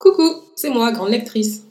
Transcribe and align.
Coucou, 0.00 0.32
c'est 0.56 0.70
moi, 0.70 0.92
grande 0.92 1.10
lectrice. 1.10 1.66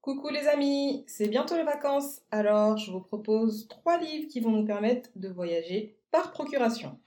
Coucou 0.00 0.30
les 0.30 0.48
amis, 0.48 1.04
c'est 1.06 1.28
bientôt 1.28 1.56
les 1.56 1.62
vacances, 1.62 2.22
alors 2.30 2.78
je 2.78 2.90
vous 2.90 3.02
propose 3.02 3.68
trois 3.68 3.98
livres 3.98 4.28
qui 4.28 4.40
vont 4.40 4.48
nous 4.50 4.64
permettre 4.64 5.10
de 5.14 5.28
voyager 5.28 5.98
par 6.10 6.30
procuration. 6.30 6.98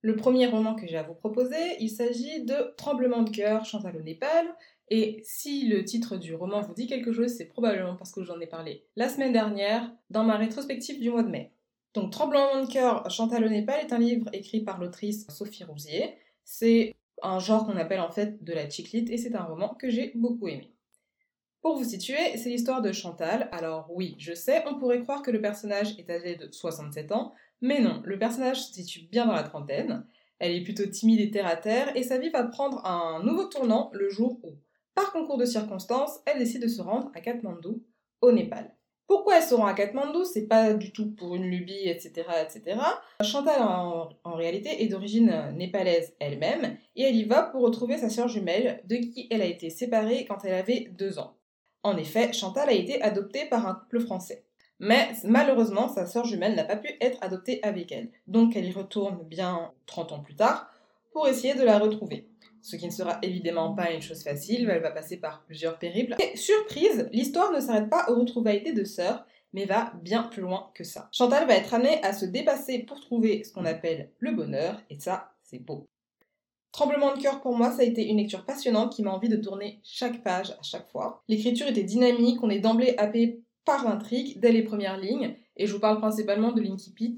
Le 0.00 0.16
premier 0.16 0.46
roman 0.46 0.74
que 0.74 0.86
j'ai 0.86 0.96
à 0.96 1.02
vous 1.02 1.12
proposer, 1.12 1.76
il 1.78 1.90
s'agit 1.90 2.46
de 2.46 2.72
Tremblement 2.78 3.20
de 3.20 3.28
cœur, 3.28 3.66
Chantal 3.66 3.98
au 3.98 4.02
Népal, 4.02 4.46
et 4.88 5.20
si 5.22 5.68
le 5.68 5.84
titre 5.84 6.16
du 6.16 6.34
roman 6.34 6.62
vous 6.62 6.72
dit 6.72 6.86
quelque 6.86 7.12
chose, 7.12 7.34
c'est 7.36 7.48
probablement 7.48 7.96
parce 7.96 8.12
que 8.12 8.24
j'en 8.24 8.40
ai 8.40 8.46
parlé 8.46 8.86
la 8.96 9.10
semaine 9.10 9.34
dernière 9.34 9.92
dans 10.08 10.24
ma 10.24 10.38
rétrospective 10.38 11.00
du 11.00 11.10
mois 11.10 11.22
de 11.22 11.28
mai. 11.28 11.52
Donc 11.92 12.12
Tremblement 12.12 12.64
de 12.64 12.72
cœur, 12.72 13.10
Chantal 13.10 13.44
au 13.44 13.50
Népal 13.50 13.80
est 13.80 13.92
un 13.92 13.98
livre 13.98 14.30
écrit 14.32 14.60
par 14.60 14.80
l'autrice 14.80 15.26
Sophie 15.28 15.64
Rousier. 15.64 16.14
C'est 16.46 16.94
un 17.22 17.38
genre 17.38 17.66
qu'on 17.66 17.76
appelle 17.76 18.00
en 18.00 18.10
fait 18.10 18.42
de 18.42 18.52
la 18.52 18.68
chiclite 18.68 19.10
et 19.10 19.16
c'est 19.16 19.34
un 19.34 19.44
roman 19.44 19.74
que 19.74 19.90
j'ai 19.90 20.12
beaucoup 20.14 20.48
aimé. 20.48 20.74
Pour 21.62 21.78
vous 21.78 21.84
situer, 21.84 22.36
c'est 22.36 22.50
l'histoire 22.50 22.82
de 22.82 22.92
Chantal. 22.92 23.48
Alors 23.50 23.86
oui, 23.90 24.16
je 24.18 24.34
sais, 24.34 24.62
on 24.66 24.78
pourrait 24.78 25.00
croire 25.00 25.22
que 25.22 25.30
le 25.30 25.40
personnage 25.40 25.98
est 25.98 26.10
âgé 26.10 26.36
de 26.36 26.52
67 26.52 27.12
ans, 27.12 27.32
mais 27.62 27.80
non, 27.80 28.02
le 28.04 28.18
personnage 28.18 28.66
se 28.66 28.74
situe 28.74 29.06
bien 29.10 29.24
dans 29.24 29.32
la 29.32 29.44
trentaine. 29.44 30.06
Elle 30.38 30.52
est 30.52 30.62
plutôt 30.62 30.84
timide 30.86 31.20
et 31.20 31.30
terre 31.30 31.46
à 31.46 31.56
terre 31.56 31.96
et 31.96 32.02
sa 32.02 32.18
vie 32.18 32.28
va 32.28 32.44
prendre 32.44 32.84
un 32.84 33.22
nouveau 33.24 33.44
tournant 33.44 33.90
le 33.94 34.10
jour 34.10 34.38
où, 34.44 34.58
par 34.94 35.12
concours 35.12 35.38
de 35.38 35.46
circonstances, 35.46 36.20
elle 36.26 36.38
décide 36.38 36.62
de 36.62 36.68
se 36.68 36.82
rendre 36.82 37.10
à 37.14 37.20
Katmandou, 37.20 37.82
au 38.20 38.30
Népal. 38.30 38.73
Pourquoi 39.06 39.36
elles 39.36 39.42
seront 39.42 39.66
à 39.66 39.74
Katmandou 39.74 40.24
C'est 40.24 40.46
pas 40.46 40.72
du 40.72 40.92
tout 40.92 41.14
pour 41.14 41.34
une 41.34 41.44
lubie, 41.44 41.88
etc. 41.88 42.24
etc. 42.42 42.80
Chantal, 43.22 43.62
en, 43.62 44.34
réalité, 44.34 44.82
est 44.82 44.88
d'origine 44.88 45.52
népalaise 45.56 46.14
elle-même, 46.20 46.76
et 46.96 47.02
elle 47.02 47.16
y 47.16 47.24
va 47.24 47.42
pour 47.42 47.62
retrouver 47.62 47.98
sa 47.98 48.08
sœur 48.08 48.28
jumelle, 48.28 48.82
de 48.84 48.96
qui 48.96 49.26
elle 49.30 49.42
a 49.42 49.46
été 49.46 49.70
séparée 49.70 50.24
quand 50.24 50.44
elle 50.44 50.54
avait 50.54 50.88
deux 50.98 51.18
ans. 51.18 51.36
En 51.82 51.98
effet, 51.98 52.32
Chantal 52.32 52.70
a 52.70 52.72
été 52.72 53.02
adoptée 53.02 53.44
par 53.44 53.66
un 53.66 53.74
couple 53.74 54.00
français. 54.00 54.46
Mais 54.80 55.12
malheureusement, 55.24 55.88
sa 55.88 56.06
sœur 56.06 56.24
jumelle 56.24 56.56
n'a 56.56 56.64
pas 56.64 56.76
pu 56.76 56.90
être 57.00 57.18
adoptée 57.22 57.60
avec 57.62 57.92
elle. 57.92 58.10
Donc 58.26 58.56
elle 58.56 58.66
y 58.66 58.72
retourne 58.72 59.22
bien 59.24 59.72
30 59.86 60.12
ans 60.12 60.20
plus 60.20 60.34
tard 60.34 60.68
pour 61.14 61.26
essayer 61.26 61.54
de 61.54 61.64
la 61.64 61.78
retrouver 61.78 62.28
ce 62.64 62.76
qui 62.76 62.86
ne 62.86 62.90
sera 62.90 63.18
évidemment 63.20 63.74
pas 63.74 63.92
une 63.92 64.00
chose 64.00 64.22
facile, 64.22 64.70
elle 64.70 64.80
va 64.80 64.90
passer 64.90 65.18
par 65.18 65.44
plusieurs 65.44 65.78
périples. 65.78 66.16
Et 66.18 66.34
surprise, 66.34 67.10
l'histoire 67.12 67.52
ne 67.52 67.60
s'arrête 67.60 67.90
pas 67.90 68.06
aux 68.08 68.18
retrouvailles 68.18 68.62
des 68.62 68.72
deux 68.72 68.86
sœurs, 68.86 69.26
mais 69.52 69.66
va 69.66 69.92
bien 70.02 70.22
plus 70.22 70.40
loin 70.40 70.70
que 70.74 70.82
ça. 70.82 71.10
Chantal 71.12 71.46
va 71.46 71.56
être 71.56 71.74
amenée 71.74 72.02
à 72.02 72.14
se 72.14 72.24
dépasser 72.24 72.78
pour 72.78 73.00
trouver 73.00 73.44
ce 73.44 73.52
qu'on 73.52 73.66
appelle 73.66 74.12
le 74.18 74.32
bonheur, 74.32 74.80
et 74.88 74.98
ça, 74.98 75.34
c'est 75.42 75.58
beau. 75.58 75.90
Tremblement 76.72 77.14
de 77.14 77.20
cœur 77.20 77.42
pour 77.42 77.54
moi, 77.54 77.70
ça 77.70 77.82
a 77.82 77.84
été 77.84 78.08
une 78.08 78.16
lecture 78.16 78.46
passionnante 78.46 78.94
qui 78.94 79.02
m'a 79.02 79.12
envie 79.12 79.28
de 79.28 79.36
tourner 79.36 79.80
chaque 79.84 80.22
page 80.22 80.52
à 80.52 80.62
chaque 80.62 80.90
fois. 80.90 81.22
L'écriture 81.28 81.68
était 81.68 81.82
dynamique, 81.82 82.42
on 82.42 82.48
est 82.48 82.60
d'emblée 82.60 82.94
happé 82.96 83.42
par 83.66 83.84
l'intrigue 83.84 84.40
dès 84.40 84.52
les 84.52 84.62
premières 84.62 84.96
lignes, 84.96 85.36
et 85.58 85.66
je 85.66 85.72
vous 85.74 85.80
parle 85.80 85.98
principalement 85.98 86.52
de 86.52 86.62
l'incipit. 86.62 87.16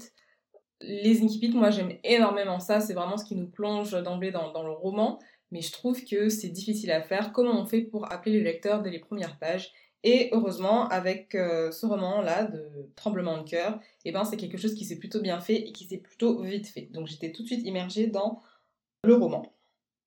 Les 0.81 1.23
incipits, 1.23 1.49
moi 1.49 1.71
j'aime 1.71 1.93
énormément 2.03 2.59
ça, 2.59 2.79
c'est 2.79 2.93
vraiment 2.93 3.17
ce 3.17 3.25
qui 3.25 3.35
nous 3.35 3.47
plonge 3.47 3.91
d'emblée 3.91 4.31
dans 4.31 4.63
le 4.63 4.71
roman 4.71 5.19
mais 5.51 5.61
je 5.61 5.71
trouve 5.71 6.03
que 6.03 6.29
c'est 6.29 6.49
difficile 6.49 6.91
à 6.91 7.01
faire. 7.01 7.31
Comment 7.31 7.59
on 7.59 7.65
fait 7.65 7.81
pour 7.81 8.11
appeler 8.11 8.37
le 8.37 8.43
lecteur 8.43 8.81
dès 8.81 8.89
les 8.89 8.99
premières 8.99 9.37
pages? 9.37 9.71
Et 10.03 10.29
heureusement, 10.31 10.87
avec 10.89 11.35
euh, 11.35 11.71
ce 11.71 11.85
roman-là 11.85 12.45
de 12.45 12.89
Tremblement 12.95 13.39
de 13.39 13.49
cœur, 13.49 13.79
eh 14.05 14.11
ben, 14.11 14.23
c'est 14.23 14.37
quelque 14.37 14.57
chose 14.57 14.75
qui 14.75 14.85
s'est 14.85 14.99
plutôt 14.99 15.21
bien 15.21 15.39
fait 15.39 15.55
et 15.55 15.71
qui 15.71 15.85
s'est 15.85 15.97
plutôt 15.97 16.41
vite 16.41 16.67
fait. 16.67 16.89
Donc 16.91 17.07
j'étais 17.07 17.31
tout 17.31 17.43
de 17.43 17.47
suite 17.47 17.65
immergée 17.65 18.07
dans 18.07 18.41
le 19.03 19.15
roman. 19.15 19.51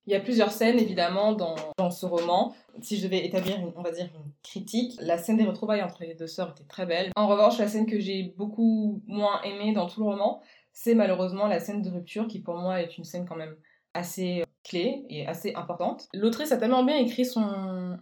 Il 0.06 0.12
y 0.12 0.16
a 0.16 0.20
plusieurs 0.20 0.50
scènes 0.50 0.78
évidemment 0.78 1.32
dans, 1.32 1.54
dans 1.76 1.90
ce 1.90 2.06
roman. 2.06 2.54
Si 2.80 2.96
je 2.96 3.04
devais 3.04 3.24
établir, 3.24 3.60
une, 3.60 3.72
on 3.76 3.82
va 3.82 3.90
dire, 3.90 4.08
une 4.14 4.32
critique, 4.42 4.98
la 5.00 5.18
scène 5.18 5.36
des 5.36 5.44
retrouvailles 5.44 5.82
entre 5.82 6.02
les 6.02 6.14
deux 6.14 6.26
sœurs 6.26 6.50
était 6.50 6.64
très 6.66 6.86
belle. 6.86 7.10
En 7.16 7.28
revanche, 7.28 7.58
la 7.58 7.68
scène 7.68 7.86
que 7.86 8.00
j'ai 8.00 8.34
beaucoup 8.36 9.02
moins 9.06 9.42
aimée 9.42 9.72
dans 9.72 9.86
tout 9.86 10.00
le 10.00 10.06
roman, 10.06 10.40
c'est 10.72 10.94
malheureusement 10.94 11.46
la 11.46 11.60
scène 11.60 11.82
de 11.82 11.90
rupture 11.90 12.26
qui 12.26 12.40
pour 12.40 12.56
moi 12.56 12.80
est 12.80 12.96
une 12.96 13.04
scène 13.04 13.26
quand 13.26 13.36
même 13.36 13.56
assez 13.94 14.44
clé 14.64 15.04
et 15.08 15.26
assez 15.26 15.54
importante. 15.54 16.08
L'autrice 16.14 16.52
a 16.52 16.56
tellement 16.56 16.84
bien 16.84 16.96
écrit 16.96 17.24
son, 17.24 17.98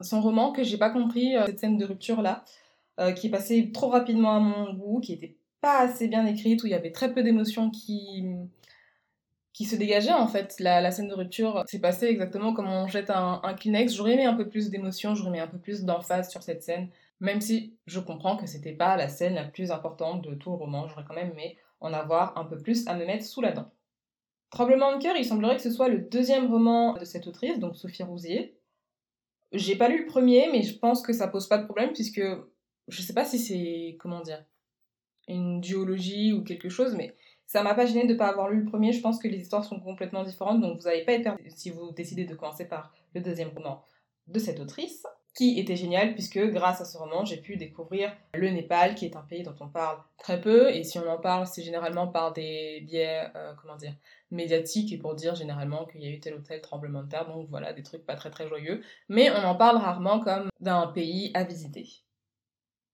son 0.00 0.20
roman 0.20 0.52
que 0.52 0.62
j'ai 0.62 0.78
pas 0.78 0.90
compris 0.90 1.36
euh, 1.36 1.46
cette 1.46 1.60
scène 1.60 1.76
de 1.78 1.84
rupture 1.84 2.22
là, 2.22 2.44
euh, 3.00 3.12
qui 3.12 3.28
est 3.28 3.30
passée 3.30 3.72
trop 3.72 3.88
rapidement 3.88 4.36
à 4.36 4.40
mon 4.40 4.72
goût, 4.74 5.00
qui 5.00 5.14
était 5.14 5.36
pas 5.60 5.80
assez 5.80 6.08
bien 6.08 6.26
écrite, 6.26 6.62
où 6.62 6.66
il 6.66 6.70
y 6.70 6.74
avait 6.74 6.92
très 6.92 7.12
peu 7.12 7.22
d'émotions 7.22 7.70
qui, 7.70 8.24
qui 9.52 9.64
se 9.64 9.76
dégageaient 9.76 10.12
en 10.12 10.26
fait. 10.26 10.56
La, 10.60 10.80
la 10.80 10.90
scène 10.90 11.08
de 11.08 11.14
rupture 11.14 11.64
s'est 11.66 11.80
passée 11.80 12.06
exactement 12.06 12.52
comme 12.52 12.68
on 12.68 12.86
jette 12.86 13.10
un, 13.10 13.40
Kleenex. 13.58 13.94
J'aurais 13.94 14.12
aimé 14.12 14.24
un 14.24 14.34
peu 14.34 14.48
plus 14.48 14.70
d'émotion, 14.70 15.14
j'aurais 15.14 15.30
aimé 15.30 15.40
un 15.40 15.48
peu 15.48 15.58
plus 15.58 15.84
d'emphase 15.84 16.30
sur 16.30 16.42
cette 16.42 16.62
scène, 16.62 16.90
même 17.20 17.40
si 17.40 17.74
je 17.86 18.00
comprends 18.00 18.36
que 18.36 18.46
c'était 18.46 18.72
pas 18.72 18.96
la 18.96 19.08
scène 19.08 19.34
la 19.34 19.44
plus 19.44 19.70
importante 19.70 20.22
de 20.22 20.34
tout 20.34 20.50
le 20.50 20.56
roman. 20.56 20.86
J'aurais 20.88 21.04
quand 21.08 21.14
même 21.14 21.30
aimé 21.30 21.56
en 21.84 21.92
avoir 21.92 22.36
un 22.38 22.44
peu 22.44 22.56
plus 22.58 22.86
à 22.88 22.94
me 22.94 23.04
mettre 23.04 23.24
sous 23.24 23.42
la 23.42 23.52
dent. 23.52 23.70
Tremblement 24.50 24.96
de 24.96 25.02
cœur, 25.02 25.16
il 25.16 25.24
semblerait 25.24 25.56
que 25.56 25.62
ce 25.62 25.70
soit 25.70 25.88
le 25.88 25.98
deuxième 25.98 26.50
roman 26.50 26.94
de 26.94 27.04
cette 27.04 27.26
autrice, 27.26 27.58
donc 27.58 27.76
Sophie 27.76 28.02
Rousier. 28.02 28.56
J'ai 29.52 29.76
pas 29.76 29.88
lu 29.88 30.00
le 30.00 30.06
premier, 30.06 30.48
mais 30.50 30.62
je 30.62 30.78
pense 30.78 31.02
que 31.02 31.12
ça 31.12 31.28
pose 31.28 31.46
pas 31.46 31.58
de 31.58 31.64
problème 31.64 31.92
puisque 31.92 32.22
je 32.88 33.02
sais 33.02 33.12
pas 33.12 33.24
si 33.24 33.38
c'est 33.38 33.96
comment 34.00 34.20
dire 34.20 34.44
une 35.28 35.60
duologie 35.60 36.32
ou 36.32 36.42
quelque 36.42 36.68
chose, 36.68 36.94
mais 36.94 37.14
ça 37.46 37.62
m'a 37.62 37.74
pas 37.74 37.86
gêné 37.86 38.06
de 38.06 38.14
pas 38.14 38.28
avoir 38.28 38.48
lu 38.48 38.60
le 38.60 38.70
premier. 38.70 38.92
Je 38.92 39.00
pense 39.00 39.18
que 39.18 39.28
les 39.28 39.38
histoires 39.38 39.64
sont 39.64 39.80
complètement 39.80 40.24
différentes, 40.24 40.60
donc 40.60 40.78
vous 40.78 40.84
n'allez 40.84 41.04
pas 41.04 41.12
être 41.12 41.24
perdu 41.24 41.50
si 41.50 41.70
vous 41.70 41.92
décidez 41.92 42.24
de 42.24 42.34
commencer 42.34 42.66
par 42.66 42.94
le 43.14 43.20
deuxième 43.20 43.50
roman 43.50 43.84
de 44.26 44.38
cette 44.38 44.60
autrice 44.60 45.04
qui 45.34 45.58
était 45.58 45.76
génial 45.76 46.14
puisque 46.14 46.38
grâce 46.38 46.80
à 46.80 46.84
ce 46.84 46.96
roman, 46.96 47.24
j'ai 47.24 47.38
pu 47.38 47.56
découvrir 47.56 48.12
le 48.34 48.48
Népal, 48.50 48.94
qui 48.94 49.04
est 49.04 49.16
un 49.16 49.22
pays 49.22 49.42
dont 49.42 49.54
on 49.60 49.68
parle 49.68 49.98
très 50.16 50.40
peu, 50.40 50.70
et 50.70 50.84
si 50.84 50.98
on 50.98 51.08
en 51.08 51.18
parle, 51.18 51.46
c'est 51.46 51.62
généralement 51.62 52.06
par 52.06 52.32
des 52.32 52.82
biais, 52.86 53.24
euh, 53.34 53.52
comment 53.60 53.76
dire, 53.76 53.94
médiatiques, 54.30 54.92
et 54.92 54.98
pour 54.98 55.14
dire 55.14 55.34
généralement 55.34 55.86
qu'il 55.86 56.02
y 56.02 56.06
a 56.06 56.10
eu 56.10 56.20
tel 56.20 56.34
ou 56.34 56.40
tel 56.40 56.60
tremblement 56.60 57.02
de 57.02 57.08
terre, 57.08 57.26
donc 57.26 57.48
voilà, 57.50 57.72
des 57.72 57.82
trucs 57.82 58.06
pas 58.06 58.14
très 58.14 58.30
très 58.30 58.48
joyeux, 58.48 58.82
mais 59.08 59.30
on 59.30 59.44
en 59.44 59.56
parle 59.56 59.76
rarement 59.78 60.20
comme 60.20 60.48
d'un 60.60 60.86
pays 60.86 61.32
à 61.34 61.42
visiter. 61.42 62.04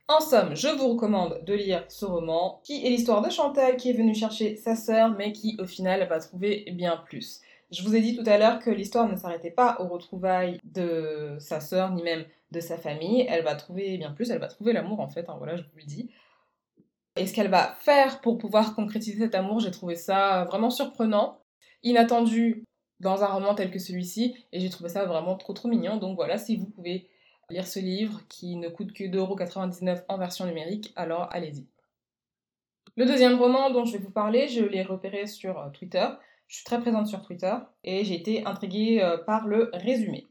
En 0.08 0.20
somme, 0.20 0.56
je 0.56 0.66
vous 0.66 0.88
recommande 0.88 1.44
de 1.44 1.54
lire 1.54 1.84
ce 1.88 2.04
roman, 2.04 2.60
qui 2.64 2.84
est 2.84 2.90
l'histoire 2.90 3.22
de 3.22 3.30
Chantal 3.30 3.76
qui 3.76 3.90
est 3.90 3.92
venue 3.92 4.14
chercher 4.14 4.56
sa 4.56 4.74
sœur, 4.74 5.10
mais 5.10 5.32
qui 5.32 5.56
au 5.60 5.66
final 5.66 6.08
va 6.08 6.18
trouver 6.18 6.64
bien 6.72 6.96
plus. 6.96 7.42
Je 7.70 7.82
vous 7.82 7.94
ai 7.94 8.00
dit 8.00 8.16
tout 8.16 8.28
à 8.28 8.36
l'heure 8.36 8.58
que 8.58 8.70
l'histoire 8.70 9.08
ne 9.08 9.16
s'arrêtait 9.16 9.50
pas 9.50 9.76
aux 9.80 9.86
retrouvailles 9.86 10.58
de 10.64 11.36
sa 11.38 11.60
sœur, 11.60 11.92
ni 11.92 12.02
même 12.02 12.24
de 12.50 12.60
sa 12.60 12.76
famille. 12.76 13.26
Elle 13.28 13.44
va 13.44 13.54
trouver 13.54 13.96
bien 13.96 14.10
plus, 14.10 14.30
elle 14.30 14.40
va 14.40 14.48
trouver 14.48 14.72
l'amour 14.72 15.00
en 15.00 15.08
fait, 15.08 15.28
hein, 15.28 15.36
voilà, 15.38 15.56
je 15.56 15.62
vous 15.62 15.76
le 15.76 15.84
dis. 15.84 16.10
Et 17.16 17.26
ce 17.26 17.34
qu'elle 17.34 17.50
va 17.50 17.74
faire 17.80 18.20
pour 18.20 18.38
pouvoir 18.38 18.74
concrétiser 18.74 19.18
cet 19.18 19.34
amour, 19.34 19.60
j'ai 19.60 19.70
trouvé 19.70 19.94
ça 19.94 20.44
vraiment 20.44 20.70
surprenant, 20.70 21.40
inattendu 21.82 22.64
dans 22.98 23.22
un 23.22 23.26
roman 23.26 23.54
tel 23.54 23.70
que 23.70 23.78
celui-ci, 23.78 24.36
et 24.52 24.60
j'ai 24.60 24.68
trouvé 24.68 24.90
ça 24.90 25.04
vraiment 25.04 25.36
trop 25.36 25.52
trop 25.52 25.68
mignon. 25.68 25.96
Donc 25.96 26.16
voilà, 26.16 26.38
si 26.38 26.56
vous 26.56 26.66
pouvez 26.66 27.08
lire 27.50 27.66
ce 27.66 27.78
livre 27.78 28.20
qui 28.28 28.56
ne 28.56 28.68
coûte 28.68 28.92
que 28.92 29.04
2,99€ 29.04 30.04
en 30.08 30.18
version 30.18 30.44
numérique, 30.44 30.92
alors 30.96 31.28
allez-y. 31.32 31.66
Le 32.96 33.06
deuxième 33.06 33.38
roman 33.38 33.70
dont 33.70 33.84
je 33.84 33.92
vais 33.92 34.02
vous 34.02 34.10
parler, 34.10 34.48
je 34.48 34.64
l'ai 34.64 34.82
repéré 34.82 35.26
sur 35.26 35.58
euh, 35.58 35.70
Twitter. 35.70 36.06
Je 36.50 36.56
suis 36.56 36.64
très 36.64 36.80
présente 36.80 37.06
sur 37.06 37.22
Twitter 37.22 37.54
et 37.84 38.04
j'ai 38.04 38.16
été 38.16 38.44
intriguée 38.44 39.00
euh, 39.00 39.18
par 39.18 39.46
le 39.46 39.70
résumé. 39.72 40.26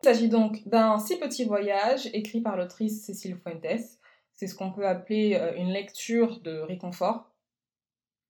Il 0.00 0.06
s'agit 0.06 0.30
donc 0.30 0.66
d'un 0.66 0.98
si 0.98 1.18
petit 1.18 1.44
voyage 1.44 2.08
écrit 2.14 2.40
par 2.40 2.56
l'autrice 2.56 3.04
Cécile 3.04 3.36
Fuentes. 3.36 3.98
C'est 4.32 4.46
ce 4.46 4.54
qu'on 4.54 4.72
peut 4.72 4.88
appeler 4.88 5.34
euh, 5.34 5.54
une 5.54 5.68
lecture 5.68 6.40
de 6.40 6.60
réconfort, 6.60 7.30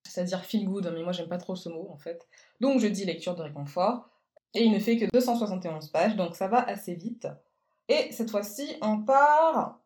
c'est-à-dire 0.03 0.45
feel 0.45 0.67
good, 0.67 0.91
mais 0.93 1.05
moi 1.05 1.13
j'aime 1.13 1.29
pas 1.29 1.39
trop 1.39 1.55
ce 1.55 1.69
mot 1.69 1.89
en 1.89 1.99
fait. 1.99 2.27
Donc 2.61 2.81
je 2.81 2.89
dis 2.89 3.05
lecture 3.05 3.37
de 3.37 3.43
réconfort. 3.43 4.11
Et 4.55 4.65
il 4.65 4.73
ne 4.73 4.81
fait 4.81 4.97
que 4.97 5.05
271 5.13 5.91
pages, 5.91 6.17
donc 6.17 6.35
ça 6.35 6.49
va 6.49 6.65
assez 6.69 6.97
vite. 6.97 7.29
Et 7.89 8.11
cette 8.11 8.31
fois-ci, 8.31 8.75
on 8.83 9.03
part 9.03 9.79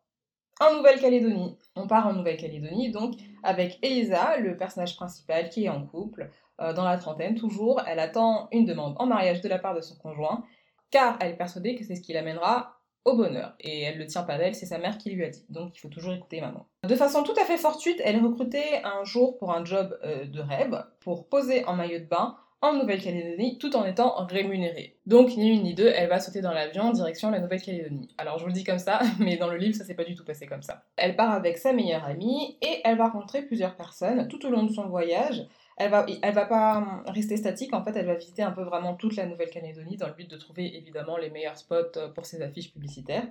en 0.59 0.77
Nouvelle-Calédonie. 0.77 1.59
On 1.75 1.85
part 1.85 2.07
en 2.07 2.13
Nouvelle-Calédonie, 2.13 2.91
donc 2.91 3.15
avec 3.43 3.77
Elisa, 3.83 4.37
le 4.37 4.57
personnage 4.57 4.95
principal 4.95 5.49
qui 5.49 5.65
est 5.65 5.69
en 5.69 5.85
couple, 5.85 6.31
euh, 6.61 6.73
dans 6.73 6.83
la 6.83 6.97
trentaine 6.97 7.35
toujours, 7.35 7.81
elle 7.87 7.99
attend 7.99 8.47
une 8.51 8.65
demande 8.65 8.95
en 8.97 9.05
mariage 9.05 9.41
de 9.41 9.49
la 9.49 9.59
part 9.59 9.75
de 9.75 9.81
son 9.81 9.95
conjoint, 9.95 10.43
car 10.91 11.17
elle 11.21 11.31
est 11.31 11.37
persuadée 11.37 11.75
que 11.75 11.83
c'est 11.83 11.95
ce 11.95 12.01
qui 12.01 12.13
l'amènera 12.13 12.79
au 13.05 13.17
bonheur. 13.17 13.55
Et 13.59 13.81
elle 13.81 13.99
ne 13.99 14.05
tient 14.05 14.23
pas 14.23 14.37
d'elle, 14.37 14.55
c'est 14.55 14.65
sa 14.65 14.77
mère 14.77 14.97
qui 14.97 15.11
lui 15.11 15.25
a 15.25 15.29
dit. 15.29 15.45
Donc 15.49 15.75
il 15.75 15.79
faut 15.79 15.89
toujours 15.89 16.13
écouter 16.13 16.41
maman. 16.41 16.67
De 16.83 16.95
façon 16.95 17.23
tout 17.23 17.35
à 17.41 17.45
fait 17.45 17.57
fortuite, 17.57 18.01
elle 18.03 18.15
est 18.15 18.21
recrutée 18.21 18.83
un 18.83 19.03
jour 19.03 19.37
pour 19.37 19.53
un 19.53 19.65
job 19.65 19.97
euh, 20.03 20.25
de 20.25 20.41
rêve, 20.41 20.85
pour 21.01 21.27
poser 21.27 21.65
en 21.65 21.73
maillot 21.73 21.99
de 21.99 22.05
bain 22.05 22.37
en 22.63 22.73
Nouvelle-Calédonie 22.75 23.57
tout 23.57 23.75
en 23.75 23.83
étant 23.83 24.25
rémunérée. 24.25 24.95
Donc 25.05 25.35
ni 25.35 25.49
une 25.49 25.63
ni 25.63 25.73
deux, 25.73 25.91
elle 25.93 26.07
va 26.07 26.21
sauter 26.21 26.39
dans 26.39 26.53
l'avion 26.53 26.83
en 26.83 26.91
direction 26.91 27.27
de 27.27 27.33
la 27.33 27.41
Nouvelle-Calédonie. 27.41 28.07
Alors 28.17 28.37
je 28.37 28.43
vous 28.43 28.47
le 28.47 28.53
dis 28.53 28.63
comme 28.63 28.79
ça, 28.79 29.01
mais 29.19 29.35
dans 29.35 29.49
le 29.49 29.57
livre 29.57 29.75
ça 29.75 29.83
s'est 29.83 29.95
pas 29.95 30.05
du 30.05 30.15
tout 30.15 30.23
passé 30.23 30.45
comme 30.45 30.63
ça. 30.63 30.85
Elle 30.95 31.17
part 31.17 31.31
avec 31.31 31.57
sa 31.57 31.73
meilleure 31.73 32.05
amie 32.05 32.57
et 32.61 32.79
elle 32.85 32.97
va 32.97 33.09
rencontrer 33.09 33.41
plusieurs 33.41 33.75
personnes 33.75 34.29
tout 34.29 34.45
au 34.45 34.49
long 34.49 34.63
de 34.63 34.71
son 34.71 34.87
voyage 34.87 35.43
elle 35.77 35.91
va, 35.91 36.05
elle 36.21 36.33
va 36.33 36.45
pas 36.45 37.03
rester 37.07 37.37
statique, 37.37 37.73
en 37.73 37.83
fait, 37.83 37.95
elle 37.95 38.05
va 38.05 38.15
visiter 38.15 38.43
un 38.43 38.51
peu 38.51 38.63
vraiment 38.63 38.95
toute 38.95 39.15
la 39.15 39.25
Nouvelle-Calédonie 39.25 39.97
dans 39.97 40.07
le 40.07 40.13
but 40.13 40.29
de 40.29 40.37
trouver 40.37 40.75
évidemment 40.77 41.17
les 41.17 41.29
meilleurs 41.29 41.57
spots 41.57 41.97
euh, 41.97 42.09
pour 42.09 42.25
ses 42.25 42.41
affiches 42.41 42.71
publicitaires. 42.71 43.27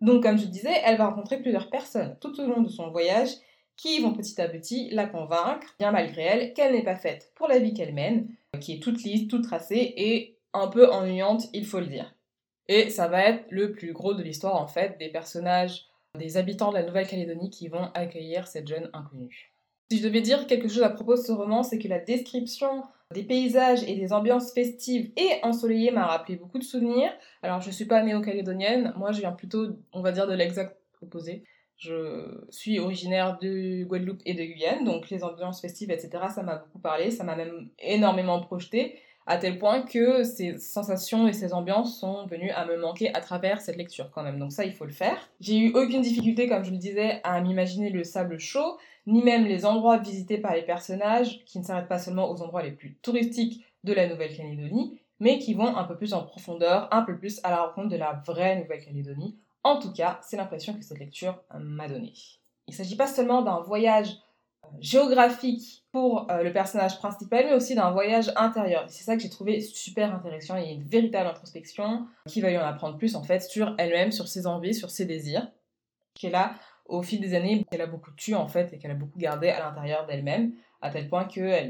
Donc, 0.00 0.22
comme 0.22 0.38
je 0.38 0.46
disais, 0.46 0.80
elle 0.84 0.96
va 0.96 1.08
rencontrer 1.08 1.40
plusieurs 1.40 1.70
personnes 1.70 2.16
tout 2.20 2.38
au 2.40 2.46
long 2.46 2.62
de 2.62 2.68
son 2.68 2.90
voyage 2.90 3.30
qui 3.76 4.00
vont 4.00 4.12
petit 4.12 4.40
à 4.40 4.48
petit 4.48 4.90
la 4.90 5.06
convaincre, 5.06 5.74
bien 5.78 5.90
malgré 5.90 6.22
elle, 6.22 6.52
qu'elle 6.52 6.72
n'est 6.72 6.84
pas 6.84 6.96
faite 6.96 7.32
pour 7.34 7.48
la 7.48 7.58
vie 7.58 7.72
qu'elle 7.72 7.94
mène, 7.94 8.28
qui 8.60 8.74
est 8.74 8.82
toute 8.82 9.02
lisse, 9.02 9.28
toute 9.28 9.44
tracée 9.44 9.94
et 9.96 10.38
un 10.52 10.68
peu 10.68 10.90
ennuyante, 10.90 11.44
il 11.54 11.64
faut 11.64 11.80
le 11.80 11.86
dire. 11.86 12.14
Et 12.68 12.90
ça 12.90 13.08
va 13.08 13.24
être 13.24 13.46
le 13.50 13.72
plus 13.72 13.92
gros 13.92 14.14
de 14.14 14.22
l'histoire 14.22 14.60
en 14.60 14.66
fait, 14.66 14.98
des 14.98 15.08
personnages, 15.08 15.86
des 16.18 16.36
habitants 16.36 16.70
de 16.70 16.76
la 16.76 16.82
Nouvelle-Calédonie 16.82 17.50
qui 17.50 17.68
vont 17.68 17.90
accueillir 17.94 18.46
cette 18.46 18.68
jeune 18.68 18.90
inconnue. 18.92 19.49
Si 19.90 19.98
je 19.98 20.04
devais 20.04 20.20
dire 20.20 20.46
quelque 20.46 20.68
chose 20.68 20.84
à 20.84 20.90
propos 20.90 21.16
de 21.16 21.20
ce 21.20 21.32
roman, 21.32 21.64
c'est 21.64 21.78
que 21.78 21.88
la 21.88 21.98
description 21.98 22.84
des 23.12 23.24
paysages 23.24 23.82
et 23.82 23.96
des 23.96 24.12
ambiances 24.12 24.52
festives 24.52 25.10
et 25.16 25.42
ensoleillées 25.42 25.90
m'a 25.90 26.06
rappelé 26.06 26.36
beaucoup 26.36 26.60
de 26.60 26.64
souvenirs. 26.64 27.10
Alors 27.42 27.60
je 27.60 27.72
suis 27.72 27.86
pas 27.86 28.00
néo-calédonienne, 28.04 28.94
moi 28.96 29.10
je 29.10 29.18
viens 29.18 29.32
plutôt, 29.32 29.66
on 29.92 30.00
va 30.00 30.12
dire, 30.12 30.28
de 30.28 30.34
l'exact 30.34 30.76
opposé. 31.02 31.42
Je 31.76 32.44
suis 32.50 32.78
originaire 32.78 33.38
de 33.42 33.82
Guadeloupe 33.82 34.20
et 34.26 34.34
de 34.34 34.44
Guyane, 34.44 34.84
donc 34.84 35.10
les 35.10 35.24
ambiances 35.24 35.60
festives, 35.60 35.90
etc., 35.90 36.10
ça 36.32 36.44
m'a 36.44 36.56
beaucoup 36.56 36.78
parlé, 36.78 37.10
ça 37.10 37.24
m'a 37.24 37.34
même 37.34 37.70
énormément 37.80 38.38
projeté, 38.40 38.96
à 39.26 39.38
tel 39.38 39.58
point 39.58 39.82
que 39.82 40.22
ces 40.22 40.58
sensations 40.58 41.26
et 41.26 41.32
ces 41.32 41.52
ambiances 41.52 41.98
sont 41.98 42.26
venues 42.26 42.50
à 42.50 42.64
me 42.64 42.76
manquer 42.76 43.12
à 43.14 43.20
travers 43.20 43.60
cette 43.60 43.76
lecture 43.76 44.10
quand 44.12 44.22
même. 44.22 44.38
Donc 44.38 44.52
ça, 44.52 44.64
il 44.64 44.72
faut 44.72 44.84
le 44.84 44.92
faire. 44.92 45.30
J'ai 45.40 45.58
eu 45.58 45.72
aucune 45.72 46.02
difficulté, 46.02 46.48
comme 46.48 46.64
je 46.64 46.70
le 46.70 46.78
disais, 46.78 47.20
à 47.24 47.40
m'imaginer 47.40 47.90
le 47.90 48.04
sable 48.04 48.38
chaud, 48.38 48.76
ni 49.10 49.22
même 49.22 49.44
les 49.44 49.66
endroits 49.66 49.98
visités 49.98 50.38
par 50.38 50.54
les 50.54 50.62
personnages, 50.62 51.44
qui 51.44 51.58
ne 51.58 51.64
s'arrêtent 51.64 51.88
pas 51.88 51.98
seulement 51.98 52.30
aux 52.30 52.42
endroits 52.42 52.62
les 52.62 52.72
plus 52.72 52.94
touristiques 52.96 53.64
de 53.84 53.92
la 53.92 54.08
Nouvelle-Calédonie, 54.08 55.00
mais 55.18 55.38
qui 55.38 55.54
vont 55.54 55.76
un 55.76 55.84
peu 55.84 55.96
plus 55.96 56.14
en 56.14 56.24
profondeur, 56.24 56.88
un 56.92 57.02
peu 57.02 57.18
plus 57.18 57.40
à 57.42 57.50
la 57.50 57.62
rencontre 57.62 57.88
de 57.88 57.96
la 57.96 58.22
vraie 58.24 58.60
Nouvelle-Calédonie, 58.60 59.36
en 59.62 59.78
tout 59.78 59.92
cas, 59.92 60.20
c'est 60.22 60.36
l'impression 60.36 60.74
que 60.74 60.82
cette 60.82 60.98
lecture 60.98 61.42
m'a 61.58 61.88
donnée. 61.88 62.14
Il 62.66 62.70
ne 62.70 62.76
s'agit 62.76 62.96
pas 62.96 63.06
seulement 63.06 63.42
d'un 63.42 63.60
voyage 63.60 64.16
euh, 64.64 64.68
géographique 64.80 65.84
pour 65.92 66.30
euh, 66.30 66.42
le 66.42 66.52
personnage 66.52 66.96
principal, 66.98 67.46
mais 67.46 67.54
aussi 67.54 67.74
d'un 67.74 67.90
voyage 67.90 68.32
intérieur. 68.36 68.84
C'est 68.88 69.04
ça 69.04 69.16
que 69.16 69.22
j'ai 69.22 69.28
trouvé 69.28 69.60
super 69.60 70.14
intéressant. 70.14 70.56
Il 70.56 70.64
y 70.64 70.68
a 70.68 70.72
une 70.72 70.88
véritable 70.88 71.28
introspection 71.28 72.06
qui 72.26 72.40
va 72.40 72.50
lui 72.50 72.58
en 72.58 72.64
apprendre 72.64 72.96
plus 72.96 73.16
en 73.16 73.22
fait 73.22 73.40
sur 73.40 73.74
elle-même, 73.76 74.12
sur 74.12 74.28
ses 74.28 74.46
envies, 74.46 74.74
sur 74.74 74.88
ses 74.88 75.04
désirs, 75.04 75.46
a 76.34 76.54
au 76.90 77.02
fil 77.02 77.20
des 77.20 77.34
années, 77.34 77.64
qu'elle 77.70 77.80
a 77.80 77.86
beaucoup 77.86 78.10
tué 78.12 78.34
en 78.34 78.48
fait 78.48 78.72
et 78.72 78.78
qu'elle 78.78 78.90
a 78.90 78.94
beaucoup 78.94 79.18
gardé 79.18 79.48
à 79.48 79.60
l'intérieur 79.60 80.06
d'elle-même, 80.06 80.52
à 80.82 80.90
tel 80.90 81.08
point 81.08 81.24
que 81.24 81.62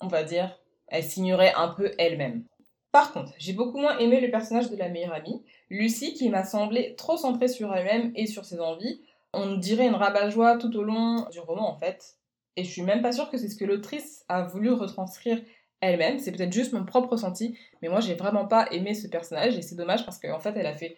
on 0.00 0.08
va 0.08 0.22
dire, 0.22 0.58
elle 0.88 1.04
s'ignorait 1.04 1.52
un 1.56 1.68
peu 1.68 1.92
elle-même. 1.98 2.44
Par 2.92 3.12
contre, 3.12 3.32
j'ai 3.38 3.52
beaucoup 3.52 3.78
moins 3.78 3.98
aimé 3.98 4.20
le 4.20 4.30
personnage 4.30 4.70
de 4.70 4.76
la 4.76 4.88
meilleure 4.88 5.14
amie, 5.14 5.42
Lucie, 5.70 6.14
qui 6.14 6.28
m'a 6.28 6.44
semblé 6.44 6.94
trop 6.96 7.16
centrée 7.16 7.48
sur 7.48 7.74
elle-même 7.74 8.12
et 8.16 8.26
sur 8.26 8.44
ses 8.44 8.60
envies. 8.60 9.00
On 9.32 9.56
dirait 9.56 9.86
une 9.86 9.94
rabat-joie 9.94 10.58
tout 10.58 10.76
au 10.76 10.82
long 10.82 11.26
du 11.30 11.38
roman 11.38 11.70
en 11.70 11.76
fait. 11.76 12.16
Et 12.56 12.64
je 12.64 12.70
suis 12.70 12.82
même 12.82 13.00
pas 13.00 13.12
sûre 13.12 13.30
que 13.30 13.38
c'est 13.38 13.48
ce 13.48 13.56
que 13.56 13.64
l'autrice 13.64 14.24
a 14.28 14.42
voulu 14.42 14.70
retranscrire 14.72 15.40
elle-même. 15.80 16.18
C'est 16.18 16.32
peut-être 16.32 16.52
juste 16.52 16.72
mon 16.72 16.84
propre 16.84 17.10
ressenti, 17.10 17.56
mais 17.80 17.88
moi 17.88 18.00
j'ai 18.00 18.14
vraiment 18.14 18.46
pas 18.46 18.66
aimé 18.72 18.94
ce 18.94 19.06
personnage 19.06 19.56
et 19.56 19.62
c'est 19.62 19.76
dommage 19.76 20.04
parce 20.04 20.18
qu'en 20.18 20.40
fait 20.40 20.56
elle 20.56 20.66
a 20.66 20.74
fait 20.74 20.96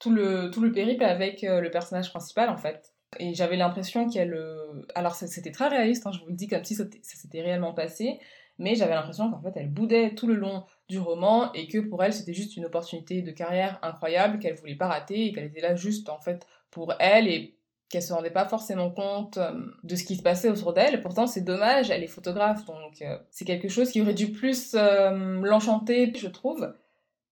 tout 0.00 0.10
le, 0.10 0.50
tout 0.50 0.60
le 0.60 0.72
périple 0.72 1.04
avec 1.04 1.44
euh, 1.44 1.60
le 1.60 1.70
personnage 1.70 2.10
principal 2.10 2.48
en 2.48 2.56
fait. 2.56 2.94
Et 3.18 3.34
j'avais 3.34 3.56
l'impression 3.56 4.08
qu'elle. 4.08 4.34
Euh, 4.34 4.82
alors 4.94 5.14
c'était 5.14 5.52
très 5.52 5.68
réaliste, 5.68 6.06
hein, 6.06 6.12
je 6.12 6.20
vous 6.20 6.28
le 6.28 6.34
dis 6.34 6.48
comme 6.48 6.64
si 6.64 6.74
ça 6.74 6.84
s'était 7.02 7.42
réellement 7.42 7.74
passé, 7.74 8.18
mais 8.58 8.74
j'avais 8.74 8.94
l'impression 8.94 9.30
qu'en 9.30 9.40
fait 9.40 9.52
elle 9.56 9.68
boudait 9.68 10.14
tout 10.14 10.26
le 10.26 10.34
long 10.34 10.64
du 10.88 10.98
roman 10.98 11.52
et 11.52 11.68
que 11.68 11.78
pour 11.78 12.02
elle 12.02 12.12
c'était 12.12 12.32
juste 12.32 12.56
une 12.56 12.64
opportunité 12.64 13.22
de 13.22 13.30
carrière 13.30 13.78
incroyable 13.82 14.38
qu'elle 14.38 14.54
voulait 14.54 14.76
pas 14.76 14.88
rater 14.88 15.26
et 15.26 15.32
qu'elle 15.32 15.44
était 15.44 15.60
là 15.60 15.76
juste 15.76 16.08
en 16.08 16.18
fait 16.18 16.46
pour 16.70 16.94
elle 16.98 17.28
et 17.28 17.56
qu'elle 17.88 18.02
se 18.02 18.12
rendait 18.12 18.30
pas 18.30 18.46
forcément 18.48 18.90
compte 18.90 19.38
euh, 19.38 19.52
de 19.82 19.96
ce 19.96 20.04
qui 20.04 20.14
se 20.14 20.22
passait 20.22 20.48
autour 20.48 20.72
d'elle. 20.72 21.02
Pourtant 21.02 21.26
c'est 21.26 21.40
dommage, 21.42 21.90
elle 21.90 22.04
est 22.04 22.08
photographe 22.08 22.64
donc 22.64 23.04
c'est 23.30 23.44
quelque 23.44 23.68
chose 23.68 23.90
qui 23.90 24.00
aurait 24.00 24.14
dû 24.14 24.32
plus 24.32 24.74
l'enchanter 24.74 26.12
je 26.16 26.28
trouve. 26.28 26.72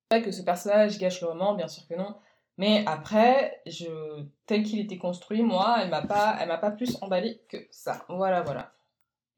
Pas 0.09 0.21
que 0.21 0.33
ce 0.33 0.43
personnage 0.43 0.99
gâche 0.99 1.21
le 1.21 1.29
roman, 1.29 1.55
bien 1.55 1.69
sûr 1.69 1.87
que 1.87 1.95
non. 1.95 2.15
Mais 2.59 2.83
après, 2.87 3.63
tel 4.47 4.65
qu'il 4.65 4.81
était 4.81 4.99
construit, 4.99 5.43
moi, 5.43 5.79
elle 5.81 5.91
m'a 5.91 6.03
pas, 6.03 6.37
elle 6.41 6.49
m'a 6.49 6.59
pas 6.59 6.73
plus 6.73 6.99
emballé 7.01 7.41
que 7.49 7.57
ça. 7.71 8.05
Voilà, 8.09 8.43
voilà. 8.43 8.73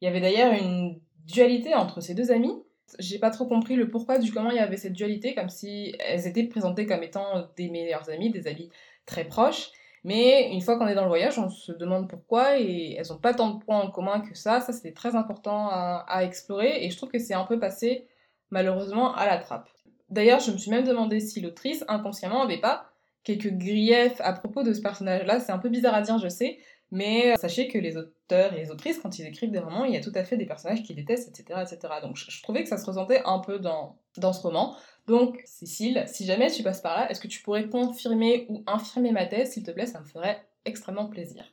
Il 0.01 0.07
y 0.07 0.09
avait 0.09 0.23
d'ailleurs 0.23 0.55
une 0.55 0.99
dualité 1.27 1.75
entre 1.75 2.01
ces 2.01 2.15
deux 2.15 2.33
amies. 2.33 2.63
J'ai 2.99 3.19
pas 3.19 3.31
trop 3.31 3.47
compris 3.47 3.77
le 3.77 3.91
pourquoi 3.91 4.19
du 4.19 4.33
comment 4.33 4.51
il 4.51 4.57
y 4.57 4.61
avait 4.61 4.79
cette 4.79 4.95
dualité, 4.95 5.35
comme 5.35 5.51
si 5.51 5.95
elles 6.01 6.27
étaient 6.27 6.45
présentées 6.45 6.87
comme 6.87 7.03
étant 7.03 7.47
des 7.57 7.69
meilleures 7.69 8.09
amies, 8.09 8.31
des 8.31 8.49
amies 8.49 8.71
très 9.05 9.25
proches. 9.25 9.71
Mais 10.03 10.51
une 10.51 10.63
fois 10.63 10.79
qu'on 10.79 10.89
est 10.89 10.95
dans 10.95 11.03
le 11.03 11.09
voyage, 11.09 11.39
on 11.39 11.51
se 11.51 11.73
demande 11.73 12.09
pourquoi 12.09 12.59
et 12.59 12.95
elles 12.99 13.13
ont 13.13 13.19
pas 13.19 13.35
tant 13.35 13.51
de 13.51 13.63
points 13.63 13.81
en 13.81 13.91
commun 13.91 14.21
que 14.21 14.35
ça. 14.35 14.61
Ça, 14.61 14.73
c'était 14.73 14.93
très 14.93 15.15
important 15.15 15.69
à, 15.69 16.07
à, 16.09 16.25
explorer 16.25 16.85
et 16.85 16.91
je 16.91 16.97
trouve 16.97 17.11
que 17.11 17.19
c'est 17.19 17.35
un 17.35 17.45
peu 17.45 17.61
passé 17.61 18.09
malheureusement 18.49 19.15
à 19.15 19.27
la 19.27 19.37
trappe. 19.37 19.69
D'ailleurs, 20.09 20.41
je 20.41 20.51
me 20.53 20.57
suis 20.57 20.71
même 20.71 20.87
demandé 20.87 21.21
si 21.21 21.43
l'autrice 21.43 21.85
inconsciemment 21.87 22.43
avait 22.43 22.61
pas 22.61 22.90
quelques 23.25 23.53
griefs 23.53 24.21
à 24.21 24.33
propos 24.33 24.63
de 24.63 24.73
ce 24.73 24.81
personnage-là. 24.81 25.41
C'est 25.41 25.53
un 25.53 25.59
peu 25.59 25.69
bizarre 25.69 25.95
à 25.95 26.03
dire, 26.03 26.19
je 26.19 26.29
sais, 26.29 26.59
mais 26.91 27.33
euh, 27.33 27.37
sachez 27.37 27.69
que 27.69 27.79
les 27.79 27.97
auteurs 27.97 28.53
et 28.55 28.59
les 28.59 28.71
autrices, 28.71 28.99
quand 28.99 29.19
ils 29.19 29.27
écrivent 29.27 29.51
des 29.51 29.59
romans, 29.59 29.85
il 29.85 29.95
y 29.95 29.97
a 29.97 30.01
tout 30.01 30.13
à 30.15 30.25
fait 30.25 30.37
des 30.37 30.47
personnages 30.47 30.83
qu'ils 30.83 30.97
détestent, 30.97 31.29
etc., 31.29 31.61
etc. 31.63 31.95
Donc 32.03 32.17
je, 32.17 32.43
trouvais 32.43 32.63
que 32.63 32.69
ça 32.69 32.79
se 32.79 32.87
ressentait 32.87 33.23
un 33.25 33.39
peu 33.39 33.59
dans, 33.59 33.97
dans 34.17 34.33
ce 34.33 34.43
roman. 34.43 34.77
Donc, 35.07 35.41
Cécile, 35.45 36.05
si 36.07 36.25
jamais 36.25 36.51
tu 36.51 36.63
passes 36.63 36.81
par 36.81 36.97
là, 36.97 37.11
est-ce 37.11 37.21
que 37.21 37.29
tu 37.29 37.43
pourrais 37.43 37.69
confirmer 37.69 38.47
ou 38.49 38.63
infirmer 38.67 39.13
ma 39.13 39.27
thèse, 39.27 39.53
s'il 39.53 39.63
te 39.63 39.71
plaît? 39.71 39.87
Ça 39.87 40.01
me 40.01 40.05
ferait 40.05 40.45
extrêmement 40.65 41.07
plaisir. 41.07 41.45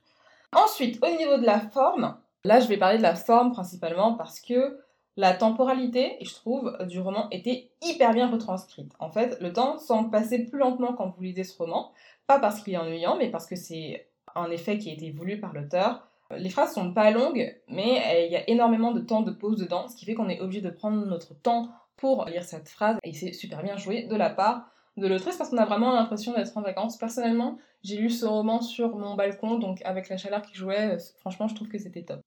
Ensuite, 0.53 1.03
au 1.03 1.17
niveau 1.17 1.37
de 1.37 1.45
la 1.45 1.59
forme, 1.59 2.17
là 2.43 2.59
je 2.59 2.67
vais 2.67 2.77
parler 2.77 2.97
de 2.97 3.03
la 3.03 3.15
forme 3.15 3.51
principalement 3.51 4.15
parce 4.15 4.39
que 4.39 4.79
la 5.17 5.33
temporalité, 5.33 6.15
je 6.21 6.33
trouve, 6.33 6.77
du 6.87 6.99
roman 6.99 7.27
était 7.31 7.69
hyper 7.81 8.13
bien 8.13 8.29
retranscrite. 8.29 8.93
En 8.99 9.09
fait, 9.09 9.37
le 9.41 9.51
temps 9.51 9.79
semble 9.79 10.11
passer 10.11 10.45
plus 10.45 10.59
lentement 10.59 10.93
quand 10.93 11.09
vous 11.09 11.23
lisez 11.23 11.43
ce 11.43 11.57
roman, 11.57 11.91
pas 12.27 12.39
parce 12.39 12.61
qu'il 12.61 12.73
est 12.73 12.77
ennuyant, 12.77 13.17
mais 13.17 13.29
parce 13.29 13.47
que 13.47 13.55
c'est 13.55 14.07
un 14.35 14.49
effet 14.51 14.77
qui 14.77 14.91
a 14.91 14.93
été 14.93 15.11
voulu 15.11 15.39
par 15.39 15.53
l'auteur. 15.53 16.07
Les 16.37 16.49
phrases 16.49 16.73
sont 16.73 16.93
pas 16.93 17.09
longues, 17.09 17.59
mais 17.67 18.27
il 18.27 18.31
y 18.31 18.35
a 18.35 18.47
énormément 18.49 18.91
de 18.91 18.99
temps 18.99 19.21
de 19.21 19.31
pause 19.31 19.57
dedans, 19.57 19.87
ce 19.87 19.95
qui 19.95 20.05
fait 20.05 20.13
qu'on 20.13 20.29
est 20.29 20.39
obligé 20.39 20.61
de 20.61 20.69
prendre 20.69 21.03
notre 21.05 21.33
temps 21.33 21.69
pour 21.95 22.25
lire 22.25 22.43
cette 22.43 22.69
phrase, 22.69 22.97
et 23.03 23.13
c'est 23.13 23.33
super 23.33 23.63
bien 23.63 23.75
joué 23.75 24.03
de 24.03 24.15
la 24.15 24.29
part 24.29 24.69
de 24.97 25.07
l'autrice 25.07 25.35
parce 25.35 25.49
qu'on 25.49 25.57
a 25.57 25.65
vraiment 25.65 25.93
l'impression 25.93 26.33
d'être 26.33 26.55
en 26.57 26.61
vacances. 26.61 26.97
Personnellement, 26.97 27.57
j'ai 27.83 27.97
lu 27.97 28.11
ce 28.11 28.25
roman 28.25 28.61
sur 28.61 28.95
mon 28.97 29.15
balcon, 29.15 29.57
donc 29.57 29.81
avec 29.83 30.09
la 30.09 30.17
chaleur 30.17 30.43
qui 30.43 30.53
jouait, 30.53 30.97
franchement, 31.19 31.47
je 31.47 31.55
trouve 31.55 31.69
que 31.69 31.79
c'était 31.79 32.03
top. 32.03 32.21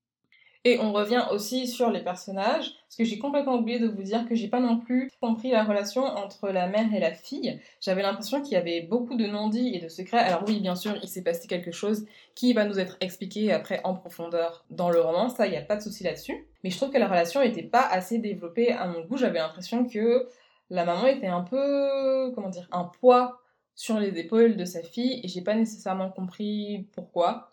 Et 0.64 0.79
on 0.79 0.93
revient 0.93 1.25
aussi 1.31 1.67
sur 1.67 1.90
les 1.90 2.02
personnages, 2.02 2.75
parce 2.85 2.97
que 2.99 3.05
j'ai 3.05 3.19
complètement 3.19 3.57
oublié 3.57 3.79
de 3.79 3.88
vous 3.88 4.02
dire 4.02 4.29
que 4.29 4.35
j'ai 4.35 4.49
pas 4.49 4.61
non 4.61 4.79
plus 4.79 5.11
compris 5.19 5.50
la 5.50 5.64
relation 5.64 6.05
entre 6.05 6.50
la 6.50 6.67
mère 6.67 6.93
et 6.95 7.00
la 7.00 7.12
fille. 7.12 7.59
J'avais 7.81 8.02
l'impression 8.02 8.43
qu'il 8.43 8.52
y 8.52 8.57
avait 8.57 8.83
beaucoup 8.83 9.17
de 9.17 9.25
non-dits 9.26 9.75
et 9.75 9.81
de 9.81 9.88
secrets. 9.88 10.19
Alors 10.19 10.45
oui, 10.47 10.61
bien 10.61 10.75
sûr, 10.75 10.95
il 11.02 11.09
s'est 11.09 11.23
passé 11.23 11.49
quelque 11.49 11.73
chose 11.73 12.05
qui 12.35 12.52
va 12.52 12.67
nous 12.67 12.79
être 12.79 12.99
expliqué 13.00 13.52
après 13.52 13.81
en 13.85 13.95
profondeur 13.95 14.67
dans 14.69 14.90
le 14.90 15.00
roman, 15.00 15.31
ça, 15.31 15.47
il 15.47 15.50
n'y 15.50 15.57
a 15.57 15.62
pas 15.62 15.76
de 15.76 15.83
souci 15.83 16.05
là-dessus. 16.05 16.47
Mais 16.62 16.69
je 16.69 16.76
trouve 16.76 16.90
que 16.90 16.99
la 16.99 17.09
relation 17.09 17.40
n'était 17.40 17.62
pas 17.62 17.87
assez 17.87 18.19
développée 18.19 18.73
à 18.73 18.87
mon 18.87 19.00
goût. 19.00 19.17
J'avais 19.17 19.38
l'impression 19.38 19.87
que 19.87 20.29
la 20.69 20.85
maman 20.85 21.07
était 21.07 21.26
un 21.26 21.40
peu, 21.40 22.33
comment 22.35 22.50
dire, 22.50 22.69
un 22.71 22.85
poids 22.85 23.40
sur 23.75 23.99
les 23.99 24.19
épaules 24.19 24.57
de 24.57 24.67
sa 24.67 24.83
fille, 24.83 25.21
et 25.23 25.29
j'ai 25.29 25.40
pas 25.40 25.55
nécessairement 25.55 26.11
compris 26.11 26.87
pourquoi 26.93 27.50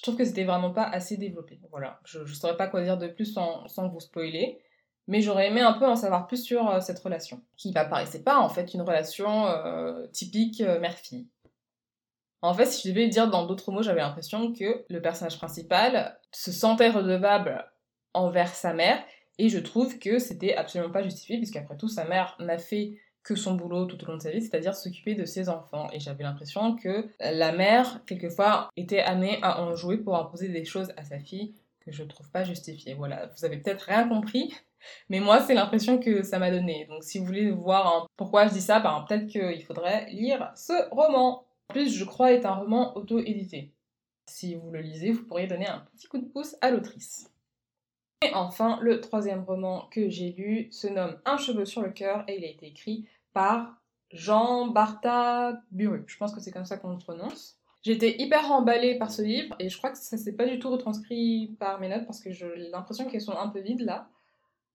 je 0.00 0.02
trouve 0.02 0.16
que 0.16 0.24
c'était 0.24 0.44
vraiment 0.44 0.70
pas 0.70 0.84
assez 0.84 1.18
développé. 1.18 1.60
Voilà, 1.70 2.00
je, 2.06 2.20
ne 2.20 2.24
saurais 2.24 2.56
pas 2.56 2.68
quoi 2.68 2.80
dire 2.80 2.96
de 2.96 3.06
plus 3.06 3.34
sans, 3.34 3.88
vous 3.88 4.00
spoiler, 4.00 4.58
mais 5.08 5.20
j'aurais 5.20 5.48
aimé 5.48 5.60
un 5.60 5.74
peu 5.74 5.84
en 5.84 5.94
savoir 5.94 6.26
plus 6.26 6.42
sur 6.42 6.70
euh, 6.70 6.80
cette 6.80 7.00
relation, 7.00 7.42
qui 7.58 7.70
m'apparaissait 7.72 8.22
pas 8.22 8.38
en 8.38 8.48
fait 8.48 8.72
une 8.72 8.80
relation 8.80 9.46
euh, 9.48 10.06
typique 10.06 10.62
euh, 10.62 10.80
mère-fille. 10.80 11.28
En 12.40 12.54
fait, 12.54 12.64
si 12.64 12.88
je 12.88 12.94
devais 12.94 13.08
dire 13.08 13.28
dans 13.28 13.44
d'autres 13.44 13.72
mots, 13.72 13.82
j'avais 13.82 14.00
l'impression 14.00 14.54
que 14.54 14.86
le 14.88 15.02
personnage 15.02 15.36
principal 15.36 16.18
se 16.32 16.50
sentait 16.50 16.88
redevable 16.88 17.70
envers 18.14 18.54
sa 18.54 18.72
mère, 18.72 19.04
et 19.36 19.50
je 19.50 19.58
trouve 19.58 19.98
que 19.98 20.18
c'était 20.18 20.54
absolument 20.54 20.90
pas 20.90 21.02
justifié, 21.02 21.36
puisqu'après 21.36 21.76
tout, 21.76 21.88
sa 21.88 22.04
mère 22.04 22.36
n'a 22.38 22.56
fait 22.56 22.96
que 23.22 23.34
son 23.34 23.54
boulot 23.54 23.84
tout 23.86 24.02
au 24.02 24.06
long 24.06 24.16
de 24.16 24.22
sa 24.22 24.30
vie, 24.30 24.40
c'est-à-dire 24.40 24.74
s'occuper 24.74 25.14
de 25.14 25.24
ses 25.24 25.48
enfants. 25.48 25.88
Et 25.92 26.00
j'avais 26.00 26.24
l'impression 26.24 26.76
que 26.76 27.08
la 27.20 27.52
mère, 27.52 28.00
quelquefois, 28.06 28.70
était 28.76 29.00
amenée 29.00 29.38
à 29.42 29.62
en 29.62 29.74
jouer 29.74 29.98
pour 29.98 30.16
imposer 30.16 30.48
des 30.48 30.64
choses 30.64 30.92
à 30.96 31.04
sa 31.04 31.18
fille 31.18 31.54
que 31.80 31.92
je 31.92 32.04
trouve 32.04 32.30
pas 32.30 32.44
justifiées. 32.44 32.94
Voilà, 32.94 33.26
vous 33.26 33.44
avez 33.44 33.58
peut-être 33.58 33.82
rien 33.82 34.08
compris, 34.08 34.54
mais 35.08 35.20
moi, 35.20 35.40
c'est 35.40 35.54
l'impression 35.54 35.98
que 35.98 36.22
ça 36.22 36.38
m'a 36.38 36.50
donné. 36.50 36.86
Donc 36.86 37.04
si 37.04 37.18
vous 37.18 37.24
voulez 37.24 37.50
voir 37.50 38.06
pourquoi 38.16 38.46
je 38.46 38.52
dis 38.52 38.60
ça, 38.60 38.80
ben, 38.80 39.04
peut-être 39.08 39.26
qu'il 39.26 39.64
faudrait 39.64 40.06
lire 40.10 40.52
ce 40.54 40.88
roman. 40.94 41.46
En 41.68 41.72
plus, 41.72 41.94
je 41.94 42.04
crois, 42.04 42.32
est 42.32 42.44
un 42.44 42.54
roman 42.54 42.96
auto-édité. 42.96 43.72
Si 44.26 44.54
vous 44.54 44.70
le 44.70 44.80
lisez, 44.80 45.12
vous 45.12 45.24
pourriez 45.24 45.46
donner 45.46 45.68
un 45.68 45.80
petit 45.92 46.06
coup 46.06 46.18
de 46.18 46.26
pouce 46.26 46.56
à 46.60 46.70
l'autrice. 46.70 47.30
Et 48.22 48.34
enfin, 48.34 48.78
le 48.82 49.00
troisième 49.00 49.44
roman 49.44 49.88
que 49.90 50.10
j'ai 50.10 50.32
lu 50.32 50.68
se 50.70 50.86
nomme 50.86 51.18
Un 51.24 51.38
cheveu 51.38 51.64
sur 51.64 51.80
le 51.80 51.88
cœur 51.88 52.22
et 52.28 52.36
il 52.36 52.44
a 52.44 52.48
été 52.48 52.66
écrit 52.66 53.08
par 53.32 53.80
Jean 54.10 54.66
Bartha 54.66 55.62
Buru. 55.70 56.04
Je 56.06 56.18
pense 56.18 56.34
que 56.34 56.40
c'est 56.40 56.50
comme 56.50 56.66
ça 56.66 56.76
qu'on 56.76 56.90
le 56.90 56.98
prononce. 56.98 57.58
J'étais 57.82 58.20
hyper 58.20 58.52
emballée 58.52 58.98
par 58.98 59.10
ce 59.10 59.22
livre 59.22 59.56
et 59.58 59.70
je 59.70 59.78
crois 59.78 59.88
que 59.88 59.96
ça 59.96 60.18
s'est 60.18 60.36
pas 60.36 60.44
du 60.44 60.58
tout 60.58 60.68
retranscrit 60.68 61.56
par 61.58 61.80
mes 61.80 61.88
notes 61.88 62.04
parce 62.04 62.20
que 62.20 62.30
j'ai 62.30 62.68
l'impression 62.70 63.06
qu'elles 63.06 63.22
sont 63.22 63.38
un 63.38 63.48
peu 63.48 63.60
vides 63.60 63.80
là. 63.80 64.10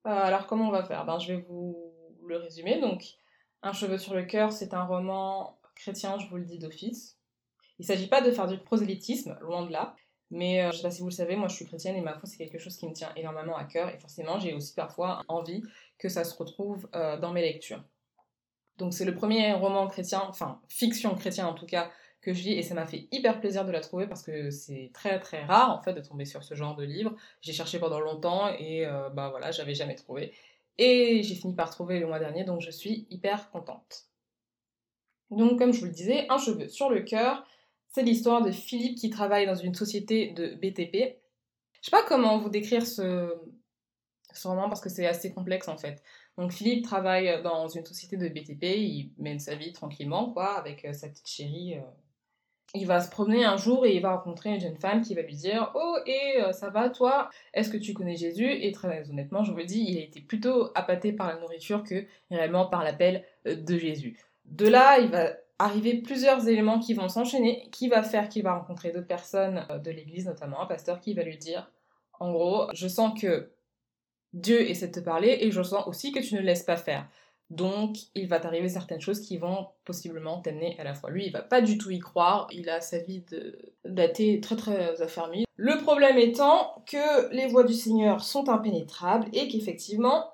Euh, 0.08 0.10
alors 0.10 0.48
comment 0.48 0.68
on 0.70 0.72
va 0.72 0.84
faire? 0.84 1.06
Ben, 1.06 1.20
Je 1.20 1.34
vais 1.34 1.46
vous 1.48 1.94
le 2.26 2.38
résumer. 2.38 2.82
Donc, 2.82 3.04
Un 3.62 3.74
cheveu 3.74 4.00
sur 4.00 4.16
le 4.16 4.24
cœur, 4.24 4.54
c'est 4.54 4.74
un 4.74 4.86
roman 4.86 5.60
chrétien, 5.76 6.18
je 6.18 6.28
vous 6.30 6.38
le 6.38 6.46
dis 6.46 6.58
d'office. 6.58 7.20
Il 7.78 7.84
ne 7.84 7.88
s'agit 7.88 8.08
pas 8.08 8.22
de 8.22 8.32
faire 8.32 8.48
du 8.48 8.58
prosélytisme, 8.58 9.38
loin 9.42 9.68
de 9.68 9.72
là. 9.72 9.96
Mais 10.32 10.62
euh, 10.62 10.72
je 10.72 10.78
ne 10.78 10.78
sais 10.78 10.82
pas 10.84 10.92
si 10.92 11.02
vous 11.02 11.10
le 11.10 11.14
savez, 11.14 11.36
moi 11.36 11.48
je 11.48 11.56
suis 11.56 11.66
chrétienne 11.66 11.96
et 11.96 12.02
ma 12.02 12.14
foi 12.14 12.28
c'est 12.28 12.38
quelque 12.38 12.58
chose 12.58 12.78
qui 12.78 12.88
me 12.88 12.94
tient 12.94 13.12
énormément 13.16 13.56
à 13.56 13.66
cœur 13.66 13.90
et 13.90 13.98
forcément 14.00 14.40
j'ai 14.40 14.54
aussi 14.54 14.74
parfois 14.74 15.22
envie 15.28 15.62
que 16.00 16.10
ça 16.10 16.24
se 16.24 16.36
retrouve 16.36 16.90
euh, 16.96 17.18
dans 17.18 17.32
mes 17.32 17.42
lectures. 17.42 17.84
Donc 18.78 18.94
c'est 18.94 19.06
le 19.06 19.14
premier 19.14 19.54
roman 19.54 19.88
chrétien, 19.88 20.24
enfin 20.28 20.60
fiction 20.68 21.16
chrétienne 21.16 21.46
en 21.46 21.54
tout 21.54 21.68
cas, 21.68 21.92
que 22.22 22.34
je 22.34 22.44
lis 22.44 22.54
et 22.54 22.64
ça 22.64 22.74
m'a 22.74 22.88
fait 22.88 23.08
hyper 23.12 23.40
plaisir 23.40 23.66
de 23.66 23.72
la 23.72 23.82
trouver 23.82 24.08
parce 24.08 24.24
que 24.24 24.50
c'est 24.50 24.90
très 24.94 25.20
très 25.20 25.46
rare 25.46 25.78
en 25.78 25.82
fait 25.84 25.94
de 25.94 26.02
tomber 26.02 26.26
sur 26.26 26.44
ce 26.44 26.56
genre 26.56 26.76
de 26.76 26.84
livre. 26.84 27.16
J'ai 27.42 27.54
cherché 27.54 27.78
pendant 27.80 28.00
longtemps 28.00 28.50
et 28.58 28.86
euh, 28.86 29.10
bah 29.10 29.30
voilà, 29.30 29.52
j'avais 29.52 29.76
jamais 29.76 29.96
trouvé. 29.96 30.34
Et 30.80 31.22
j'ai 31.22 31.36
fini 31.36 31.54
par 31.54 31.70
trouver 31.70 32.00
le 32.00 32.08
mois 32.08 32.20
dernier 32.20 32.44
donc 32.44 32.62
je 32.62 32.72
suis 32.72 33.06
hyper 33.12 33.52
contente. 33.52 34.08
Donc 35.30 35.60
comme 35.60 35.72
je 35.72 35.80
vous 35.80 35.86
le 35.86 35.92
disais, 35.92 36.26
un 36.30 36.40
cheveu 36.40 36.68
sur 36.68 36.90
le 36.90 37.02
cœur, 37.02 37.46
c'est 37.96 38.04
l'histoire 38.04 38.42
de 38.42 38.52
Philippe 38.52 38.98
qui 38.98 39.10
travaille 39.10 39.46
dans 39.46 39.56
une 39.56 39.74
société 39.74 40.32
de 40.32 40.56
BTP. 40.56 41.16
Je 41.82 41.86
sais 41.86 41.92
pas 41.92 42.04
comment 42.04 42.38
vous 42.38 42.50
décrire 42.50 42.86
ce, 42.86 43.34
roman 44.44 44.68
parce 44.68 44.82
que 44.82 44.90
c'est 44.90 45.08
assez 45.08 45.34
complexe 45.34 45.70
en 45.70 45.78
fait. 45.78 46.04
Donc 46.38 46.52
Philippe 46.52 46.84
travaille 46.84 47.42
dans 47.42 47.70
une 47.70 47.86
société 47.86 48.18
de 48.18 48.28
BTP, 48.28 48.64
il 48.64 49.14
mène 49.18 49.40
sa 49.40 49.56
vie 49.56 49.72
tranquillement, 49.72 50.30
quoi, 50.34 50.58
avec 50.58 50.84
euh, 50.84 50.92
sa 50.92 51.08
petite 51.08 51.30
chérie. 51.30 51.76
Euh. 51.76 51.84
Il 52.74 52.86
va 52.86 53.00
se 53.00 53.10
promener 53.10 53.46
un 53.46 53.56
jour 53.56 53.86
et 53.86 53.96
il 53.96 54.02
va 54.02 54.18
rencontrer 54.18 54.50
une 54.50 54.60
jeune 54.60 54.76
femme 54.76 55.02
qui 55.02 55.16
va 55.16 55.22
lui 55.22 55.36
dire 55.36 55.72
Oh, 55.76 55.96
et 56.06 56.42
euh, 56.42 56.52
ça 56.52 56.70
va 56.70 56.90
toi? 56.90 57.30
Est-ce 57.54 57.70
que 57.70 57.78
tu 57.78 57.94
connais 57.94 58.18
Jésus? 58.18 58.52
Et 58.52 58.74
très 58.74 59.10
honnêtement, 59.10 59.46
je 59.46 59.54
vous 59.54 59.58
le 59.58 59.64
dis, 59.64 59.86
il 59.88 59.98
a 59.98 60.02
été 60.02 60.20
plutôt 60.20 60.70
appâté 60.76 61.14
par 61.14 61.30
la 61.30 61.40
nourriture 61.40 61.82
que 61.84 62.06
réellement 62.30 62.66
par 62.66 62.84
l'appel 62.84 63.24
de 63.46 63.78
Jésus. 63.78 64.20
De 64.44 64.68
là, 64.68 65.00
il 65.00 65.10
va 65.12 65.32
arriver 65.60 66.02
plusieurs 66.02 66.48
éléments 66.48 66.80
qui 66.80 66.94
vont 66.94 67.10
s'enchaîner, 67.10 67.70
qui 67.72 67.88
va 67.88 68.04
faire 68.04 68.30
qu'il 68.30 68.44
va 68.44 68.56
rencontrer 68.56 68.92
d'autres 68.92 69.08
personnes 69.08 69.66
de 69.84 69.92
l'église, 69.92 70.26
notamment 70.26 70.62
un 70.62 70.66
pasteur 70.66 71.00
qui 71.00 71.14
va 71.14 71.24
lui 71.24 71.38
dire, 71.38 71.72
en 72.20 72.32
gros, 72.32 72.68
je 72.74 72.88
sens 72.88 73.20
que 73.20 73.52
Dieu 74.34 74.70
essaie 74.70 74.88
de 74.88 75.00
te 75.00 75.00
parler 75.00 75.38
et 75.42 75.52
je 75.52 75.64
sens 75.64 75.88
aussi 75.88 76.12
que 76.12 76.20
tu 76.20 76.36
ne 76.36 76.42
laisses 76.42 76.64
pas 76.64 76.78
faire. 76.78 77.08
Donc, 77.50 77.98
il 78.16 78.28
va 78.28 78.40
t'arriver 78.40 78.70
certaines 78.70 79.02
choses 79.02 79.22
qui 79.22 79.38
vont 79.38 79.68
possiblement 79.86 80.42
t'amener 80.42 80.78
à 80.80 80.84
la 80.84 80.96
foi. 80.96 81.12
Lui, 81.12 81.28
il 81.28 81.32
va 81.32 81.44
pas 81.44 81.62
du 81.62 81.78
tout 81.78 81.92
y 81.92 82.00
croire. 82.00 82.48
Il 82.52 82.70
a 82.70 82.82
sa 82.82 82.98
vie 82.98 83.24
d'athée 83.86 84.42
très 84.42 84.56
très 84.56 85.02
affermie. 85.02 85.46
Le 85.56 85.78
problème 85.78 86.18
étant 86.18 86.84
que 86.88 87.32
les 87.34 87.46
voies 87.48 87.64
du 87.64 87.74
Seigneur 87.74 88.24
sont 88.24 88.50
impénétrables 88.50 89.28
et 89.32 89.48
qu'effectivement, 89.48 90.32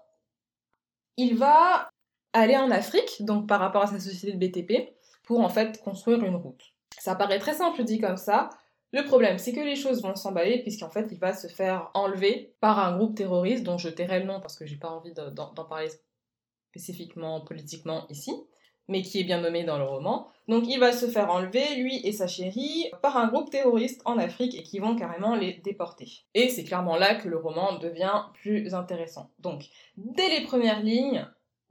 il 1.17 1.37
va 1.37 1.89
aller 2.33 2.55
en 2.55 2.71
Afrique, 2.71 3.25
donc 3.25 3.47
par 3.47 3.59
rapport 3.59 3.83
à 3.83 3.87
sa 3.87 3.99
société 3.99 4.35
de 4.35 4.37
BTP, 4.37 4.93
pour 5.31 5.39
en 5.39 5.47
fait 5.47 5.81
construire 5.81 6.25
une 6.25 6.35
route. 6.35 6.61
Ça 6.99 7.15
paraît 7.15 7.39
très 7.39 7.53
simple 7.53 7.85
dit 7.85 7.99
comme 7.99 8.17
ça. 8.17 8.49
Le 8.91 9.05
problème, 9.05 9.37
c'est 9.37 9.53
que 9.53 9.61
les 9.61 9.77
choses 9.77 10.01
vont 10.01 10.13
s'emballer 10.13 10.61
puisqu'en 10.61 10.89
fait, 10.89 11.07
il 11.09 11.19
va 11.19 11.33
se 11.33 11.47
faire 11.47 11.89
enlever 11.93 12.53
par 12.59 12.79
un 12.79 12.97
groupe 12.97 13.15
terroriste 13.15 13.63
dont 13.63 13.77
je 13.77 13.87
tairai 13.87 14.19
le 14.19 14.25
nom 14.25 14.41
parce 14.41 14.57
que 14.57 14.65
j'ai 14.65 14.75
pas 14.75 14.89
envie 14.89 15.13
d'en 15.13 15.53
parler 15.53 15.87
spécifiquement 16.67 17.39
politiquement 17.45 18.09
ici, 18.09 18.33
mais 18.89 19.03
qui 19.03 19.21
est 19.21 19.23
bien 19.23 19.39
nommé 19.39 19.63
dans 19.63 19.77
le 19.77 19.85
roman. 19.85 20.27
Donc 20.49 20.65
il 20.67 20.81
va 20.81 20.91
se 20.91 21.05
faire 21.05 21.31
enlever, 21.31 21.75
lui 21.75 22.05
et 22.05 22.11
sa 22.11 22.27
chérie, 22.27 22.91
par 23.01 23.15
un 23.15 23.29
groupe 23.29 23.51
terroriste 23.51 24.01
en 24.03 24.17
Afrique 24.17 24.59
et 24.59 24.63
qui 24.63 24.79
vont 24.79 24.97
carrément 24.97 25.35
les 25.35 25.61
déporter. 25.63 26.25
Et 26.33 26.49
c'est 26.49 26.65
clairement 26.65 26.97
là 26.97 27.15
que 27.15 27.29
le 27.29 27.37
roman 27.37 27.77
devient 27.79 28.25
plus 28.33 28.73
intéressant. 28.73 29.31
Donc, 29.39 29.63
dès 29.95 30.27
les 30.27 30.45
premières 30.45 30.83
lignes, 30.83 31.25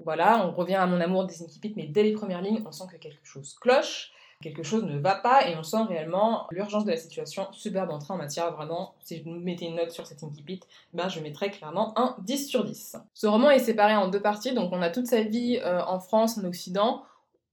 voilà, 0.05 0.47
on 0.47 0.53
revient 0.53 0.77
à 0.77 0.87
mon 0.87 1.01
amour 1.01 1.27
des 1.27 1.43
Incipit, 1.43 1.73
mais 1.77 1.87
dès 1.87 2.03
les 2.03 2.13
premières 2.13 2.43
lignes, 2.43 2.63
on 2.67 2.73
sent 2.73 2.85
que 2.91 2.97
quelque 2.97 3.25
chose 3.25 3.55
cloche, 3.61 4.13
quelque 4.43 4.63
chose 4.63 4.85
ne 4.85 4.99
va 4.99 5.15
pas 5.15 5.49
et 5.49 5.57
on 5.57 5.63
sent 5.63 5.83
réellement 5.89 6.47
l'urgence 6.51 6.85
de 6.85 6.91
la 6.91 6.97
situation. 6.97 7.49
Superbe 7.53 7.91
entrée 7.91 8.15
en 8.15 8.17
matière, 8.17 8.53
vraiment, 8.53 8.95
si 9.01 9.19
je 9.19 9.29
mettais 9.29 9.67
une 9.67 9.77
note 9.77 9.91
sur 9.91 10.07
cet 10.07 10.23
Incipit, 10.23 10.61
ben 10.93 11.09
je 11.09 11.21
mettrais 11.21 11.51
clairement 11.51 11.93
un 11.99 12.17
10 12.23 12.49
sur 12.49 12.65
10. 12.65 12.97
Ce 13.15 13.27
roman 13.27 13.51
est 13.51 13.59
séparé 13.59 13.95
en 13.97 14.09
deux 14.09 14.23
parties, 14.23 14.55
donc 14.55 14.73
on 14.73 14.83
a 14.83 14.91
toute 14.91 15.07
sa 15.07 15.23
vie 15.23 15.61
euh, 15.63 15.83
en 15.85 16.01
France, 16.01 16.39
en 16.39 16.45
Occident. 16.45 17.03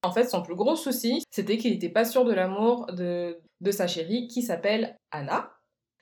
En 0.04 0.12
fait, 0.12 0.30
son 0.30 0.42
plus 0.42 0.56
gros 0.56 0.76
souci, 0.76 1.24
c'était 1.32 1.58
qu'il 1.58 1.72
n'était 1.72 1.90
pas 1.90 2.06
sûr 2.06 2.24
de 2.24 2.34
l'amour 2.34 2.88
de 2.94 3.72
sa 3.72 3.88
chérie 3.88 4.28
qui 4.28 4.42
s'appelle 4.42 4.98
Anna. 5.12 5.52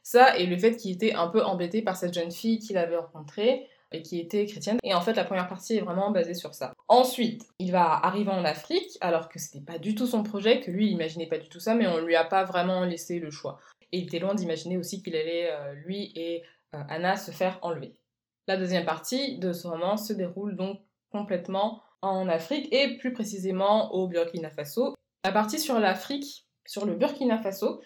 Ça, 0.03 0.37
et 0.37 0.45
le 0.45 0.55
fait 0.55 0.75
qu'il 0.75 0.91
était 0.91 1.13
un 1.13 1.27
peu 1.27 1.43
embêté 1.43 1.81
par 1.81 1.97
cette 1.97 2.13
jeune 2.13 2.31
fille 2.31 2.59
qu'il 2.59 2.77
avait 2.77 2.97
rencontrée, 2.97 3.67
et 3.95 4.01
qui 4.01 4.19
était 4.19 4.45
chrétienne. 4.45 4.77
Et 4.83 4.93
en 4.93 5.01
fait, 5.01 5.13
la 5.13 5.23
première 5.23 5.47
partie 5.47 5.77
est 5.77 5.81
vraiment 5.81 6.11
basée 6.11 6.33
sur 6.33 6.53
ça. 6.53 6.73
Ensuite, 6.87 7.47
il 7.59 7.71
va 7.71 7.91
arriver 7.91 8.31
en 8.31 8.45
Afrique, 8.45 8.97
alors 9.01 9.29
que 9.29 9.39
c'était 9.39 9.63
pas 9.63 9.79
du 9.79 9.95
tout 9.95 10.07
son 10.07 10.23
projet, 10.23 10.61
que 10.61 10.71
lui, 10.71 10.87
il 10.87 10.91
imaginait 10.91 11.27
pas 11.27 11.37
du 11.37 11.49
tout 11.49 11.59
ça, 11.59 11.75
mais 11.75 11.87
on 11.87 11.99
lui 11.99 12.15
a 12.15 12.23
pas 12.23 12.43
vraiment 12.43 12.83
laissé 12.83 13.19
le 13.19 13.31
choix. 13.31 13.59
Et 13.91 13.99
il 13.99 14.03
était 14.05 14.19
loin 14.19 14.35
d'imaginer 14.35 14.77
aussi 14.77 15.01
qu'il 15.01 15.15
allait, 15.15 15.51
euh, 15.51 15.73
lui 15.73 16.11
et 16.15 16.43
euh, 16.75 16.81
Anna, 16.89 17.15
se 17.15 17.31
faire 17.31 17.59
enlever. 17.61 17.95
La 18.47 18.57
deuxième 18.57 18.85
partie 18.85 19.39
de 19.39 19.53
ce 19.53 19.67
roman 19.67 19.97
se 19.97 20.13
déroule 20.13 20.55
donc 20.55 20.81
complètement 21.11 21.81
en 22.01 22.27
Afrique 22.27 22.71
et 22.71 22.97
plus 22.97 23.13
précisément 23.13 23.93
au 23.93 24.07
Burkina 24.07 24.49
Faso. 24.51 24.95
La 25.23 25.31
partie 25.31 25.59
sur 25.59 25.79
l'Afrique, 25.79 26.47
sur 26.67 26.85
le 26.85 26.95
Burkina 26.95 27.39
Faso, 27.39 27.81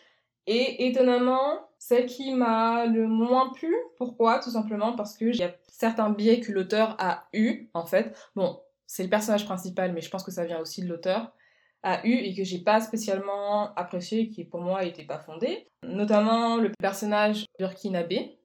et 0.47 0.87
étonnamment, 0.87 1.69
celle 1.77 2.05
qui 2.05 2.33
m'a 2.33 2.85
le 2.85 3.07
moins 3.07 3.49
plu, 3.49 3.75
pourquoi? 3.97 4.39
Tout 4.39 4.51
simplement 4.51 4.93
parce 4.93 5.17
que 5.17 5.25
il 5.25 5.35
y 5.35 5.43
a 5.43 5.55
certains 5.67 6.09
biais 6.09 6.39
que 6.39 6.51
l'auteur 6.51 6.95
a 6.99 7.27
eu, 7.33 7.69
en 7.73 7.85
fait. 7.85 8.17
Bon, 8.35 8.59
c'est 8.87 9.03
le 9.03 9.09
personnage 9.09 9.45
principal, 9.45 9.93
mais 9.93 10.01
je 10.01 10.09
pense 10.09 10.23
que 10.23 10.31
ça 10.31 10.45
vient 10.45 10.59
aussi 10.59 10.81
de 10.81 10.87
l'auteur 10.87 11.31
a 11.83 12.05
eu 12.05 12.13
et 12.13 12.35
que 12.35 12.43
j'ai 12.43 12.59
pas 12.59 12.81
spécialement 12.81 13.73
apprécié, 13.75 14.29
qui 14.29 14.43
pour 14.43 14.61
moi 14.61 14.83
n'était 14.83 15.05
pas 15.05 15.19
fondé. 15.19 15.67
Notamment 15.83 16.57
le 16.57 16.71
personnage 16.79 17.45
burkinabé, 17.57 18.37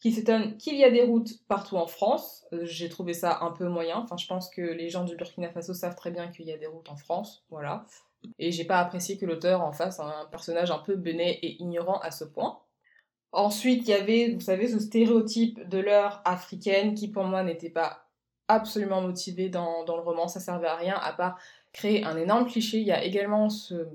qui 0.00 0.12
s'étonne 0.12 0.56
qu'il 0.56 0.76
y 0.76 0.84
a 0.84 0.90
des 0.90 1.02
routes 1.02 1.30
partout 1.48 1.76
en 1.76 1.86
France. 1.86 2.44
Euh, 2.52 2.64
j'ai 2.64 2.88
trouvé 2.88 3.14
ça 3.14 3.38
un 3.40 3.50
peu 3.50 3.66
moyen. 3.68 3.98
Enfin, 3.98 4.16
je 4.16 4.26
pense 4.26 4.50
que 4.50 4.60
les 4.60 4.88
gens 4.88 5.04
du 5.04 5.16
Burkina 5.16 5.50
Faso 5.50 5.74
savent 5.74 5.96
très 5.96 6.10
bien 6.10 6.28
qu'il 6.28 6.46
y 6.46 6.52
a 6.52 6.58
des 6.58 6.66
routes 6.66 6.90
en 6.90 6.96
France. 6.96 7.44
Voilà. 7.50 7.84
Et 8.38 8.52
j'ai 8.52 8.64
pas 8.64 8.78
apprécié 8.78 9.18
que 9.18 9.26
l'auteur 9.26 9.62
en 9.62 9.72
fasse 9.72 10.00
un 10.00 10.26
personnage 10.30 10.70
un 10.70 10.78
peu 10.78 10.96
benet 10.96 11.38
et 11.42 11.60
ignorant 11.62 11.98
à 12.00 12.10
ce 12.10 12.24
point. 12.24 12.60
Ensuite, 13.32 13.86
il 13.86 13.90
y 13.90 13.94
avait, 13.94 14.32
vous 14.32 14.40
savez, 14.40 14.68
ce 14.68 14.78
stéréotype 14.78 15.68
de 15.68 15.78
l'heure 15.78 16.22
africaine 16.24 16.94
qui 16.94 17.08
pour 17.08 17.24
moi 17.24 17.42
n'était 17.42 17.70
pas 17.70 18.06
absolument 18.48 19.02
motivé 19.02 19.48
dans, 19.48 19.84
le 19.86 20.00
roman, 20.00 20.28
ça 20.28 20.40
servait 20.40 20.68
à 20.68 20.76
rien 20.76 20.96
à 20.96 21.12
part 21.12 21.38
créer 21.72 22.04
un 22.04 22.16
énorme 22.16 22.46
cliché. 22.46 22.78
Il 22.78 22.86
y 22.86 22.92
a 22.92 23.04
également 23.04 23.50
ce, 23.50 23.86